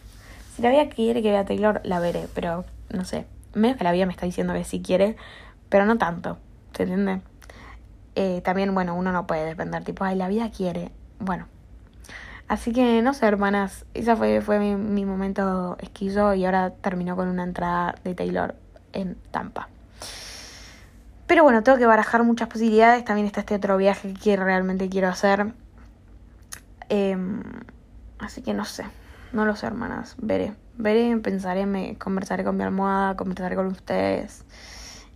Si 0.55 0.63
la 0.63 0.71
voy 0.71 0.81
a 0.81 0.89
querer 0.89 1.23
que 1.23 1.31
vea 1.31 1.45
Taylor, 1.45 1.81
la 1.85 2.01
veré, 2.01 2.29
pero 2.35 2.65
no 2.91 3.05
sé. 3.05 3.27
medio 3.55 3.77
que 3.77 3.85
la 3.85 3.93
vida 3.93 4.07
me 4.07 4.13
está 4.13 4.27
diciendo 4.27 4.53
que 4.53 4.65
sí 4.65 4.83
quiere, 4.83 5.17
pero 5.69 5.87
no 5.87 5.99
tanto, 5.99 6.39
¿se 6.75 6.85
entiende? 6.85 7.21
Eh, 8.15 8.43
también, 8.45 8.75
bueno, 8.75 8.95
uno 8.95 9.13
no 9.13 9.27
puede 9.27 9.47
depender, 9.47 9.85
tipo, 9.85 10.05
ay, 10.05 10.17
la 10.17 10.29
vida 10.29 10.51
quiere. 10.51 10.91
Bueno. 11.19 11.47
Así 12.49 12.73
que, 12.73 13.01
no 13.01 13.15
sé, 13.15 13.27
hermanas, 13.27 13.87
esa 13.95 14.15
fue, 14.17 14.43
fue 14.43 14.59
mi, 14.59 14.77
mi 14.77 15.07
momento 15.07 15.77
esquizo 15.81 16.35
y 16.35 16.45
ahora 16.45 16.71
terminó 16.71 17.17
con 17.17 17.29
una 17.29 17.45
entrada 17.45 17.95
de 18.05 18.15
Taylor 18.15 18.55
en 18.93 19.17
Tampa. 19.31 19.69
Pero 21.27 21.45
bueno, 21.45 21.63
tengo 21.63 21.79
que 21.79 21.87
barajar 21.87 22.25
muchas 22.25 22.49
posibilidades. 22.49 23.05
También 23.07 23.27
está 23.27 23.41
este 23.41 23.55
otro 23.55 23.79
viaje 23.79 24.13
que 24.13 24.37
realmente 24.37 24.91
quiero 24.91 25.09
hacer. 25.09 25.55
Em, 26.95 27.43
así 28.19 28.43
que 28.43 28.53
no 28.53 28.67
sé. 28.67 28.85
No 29.33 29.47
lo 29.47 29.57
sé, 29.57 29.67
hermanas. 29.67 30.15
Veré. 30.19 30.53
Veré, 30.77 31.17
pensaré, 31.17 31.65
me 31.65 31.97
conversaré 31.97 32.45
con 32.45 32.55
mi 32.59 32.65
almohada, 32.65 33.17
conversaré 33.17 33.57
con 33.57 33.67
ustedes. 33.69 34.45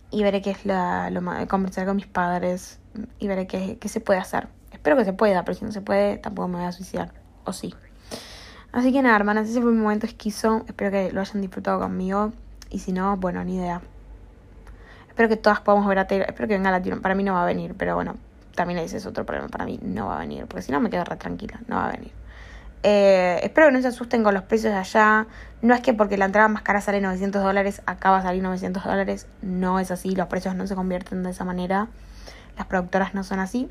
Y 0.09 0.23
veré 0.23 0.41
qué 0.41 0.49
es 0.49 0.65
la, 0.65 1.11
lo. 1.11 1.21
Conversaré 1.47 1.85
con 1.85 1.97
mis 1.97 2.07
padres. 2.07 2.79
Y 3.19 3.27
veré 3.27 3.45
qué, 3.45 3.77
qué 3.77 3.89
se 3.89 3.99
puede 3.99 4.19
hacer. 4.19 4.47
Espero 4.71 4.97
que 4.97 5.05
se 5.05 5.13
pueda, 5.13 5.45
pero 5.45 5.55
si 5.55 5.65
no 5.65 5.71
se 5.71 5.81
puede, 5.81 6.17
tampoco 6.17 6.47
me 6.47 6.57
voy 6.57 6.65
a 6.65 6.71
suicidar. 6.71 7.13
O 7.43 7.53
sí. 7.53 7.75
Así 8.71 8.91
que 8.91 9.03
nada, 9.03 9.15
hermanas, 9.15 9.47
ese 9.47 9.61
fue 9.61 9.71
mi 9.71 9.79
momento 9.79 10.07
esquizo. 10.07 10.63
Espero 10.67 10.89
que 10.89 11.11
lo 11.11 11.21
hayan 11.21 11.41
disfrutado 11.41 11.79
conmigo. 11.79 12.33
Y 12.71 12.79
si 12.79 12.91
no, 12.91 13.17
bueno, 13.17 13.43
ni 13.43 13.57
idea. 13.57 13.81
Espero 15.09 15.29
que 15.29 15.37
todas 15.37 15.61
podamos 15.61 15.87
ver 15.87 15.99
a 15.99 16.07
Taylor. 16.07 16.27
Espero 16.27 16.47
que 16.47 16.55
venga 16.55 16.71
Latino. 16.71 17.01
Para 17.01 17.13
mí 17.13 17.23
no 17.23 17.33
va 17.33 17.43
a 17.43 17.45
venir, 17.45 17.75
pero 17.77 17.93
bueno, 17.93 18.15
también 18.57 18.79
ese 18.79 18.97
es 18.97 19.05
otro 19.05 19.23
problema. 19.23 19.47
Para 19.49 19.65
mí 19.65 19.79
no 19.83 20.07
va 20.07 20.17
a 20.17 20.19
venir, 20.19 20.47
porque 20.47 20.63
si 20.63 20.71
no 20.71 20.81
me 20.81 20.89
quedo 20.89 21.03
re 21.05 21.15
tranquila. 21.15 21.59
No 21.67 21.75
va 21.75 21.89
a 21.89 21.91
venir. 21.91 22.11
Eh, 22.81 23.39
espero 23.43 23.67
que 23.67 23.73
no 23.73 23.81
se 23.81 23.87
asusten 23.87 24.23
con 24.23 24.33
los 24.33 24.43
precios 24.43 24.73
de 24.73 24.79
allá. 24.79 25.27
No 25.61 25.75
es 25.75 25.81
que 25.81 25.93
porque 25.93 26.17
la 26.17 26.25
entrada 26.25 26.47
más 26.47 26.63
cara 26.63 26.81
sale 26.81 26.99
900 26.99 27.43
dólares, 27.43 27.83
acaba 27.85 28.17
a 28.17 28.23
salir 28.23 28.41
900 28.41 28.83
dólares. 28.83 29.27
No 29.43 29.79
es 29.79 29.91
así, 29.91 30.15
los 30.15 30.27
precios 30.27 30.55
no 30.55 30.65
se 30.65 30.73
convierten 30.73 31.21
de 31.21 31.29
esa 31.29 31.45
manera. 31.45 31.87
Las 32.57 32.65
productoras 32.65 33.13
no 33.13 33.23
son 33.23 33.39
así. 33.39 33.69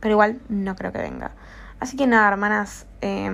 Pero 0.00 0.14
igual 0.14 0.40
no 0.48 0.74
creo 0.74 0.90
que 0.90 0.98
venga. 0.98 1.32
Así 1.78 1.98
que 1.98 2.06
nada, 2.06 2.26
hermanas. 2.26 2.86
Eh, 3.02 3.30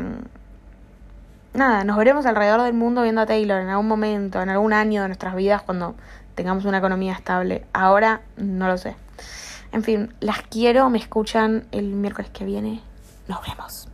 nada, 1.54 1.84
nos 1.84 1.96
veremos 1.98 2.26
alrededor 2.26 2.62
del 2.62 2.74
mundo 2.74 3.02
viendo 3.02 3.20
a 3.20 3.26
Taylor 3.26 3.60
en 3.60 3.68
algún 3.68 3.86
momento, 3.86 4.42
en 4.42 4.48
algún 4.48 4.72
año 4.72 5.02
de 5.02 5.08
nuestras 5.08 5.36
vidas 5.36 5.62
cuando 5.62 5.94
tengamos 6.34 6.64
una 6.64 6.78
economía 6.78 7.12
estable. 7.12 7.64
Ahora 7.72 8.22
no 8.36 8.66
lo 8.66 8.76
sé. 8.76 8.96
En 9.72 9.82
fin, 9.82 10.12
las 10.20 10.42
quiero, 10.42 10.90
me 10.90 10.98
escuchan 10.98 11.64
el 11.72 11.86
miércoles 11.86 12.30
que 12.30 12.44
viene. 12.44 12.80
Nos 13.28 13.40
vemos. 13.46 13.89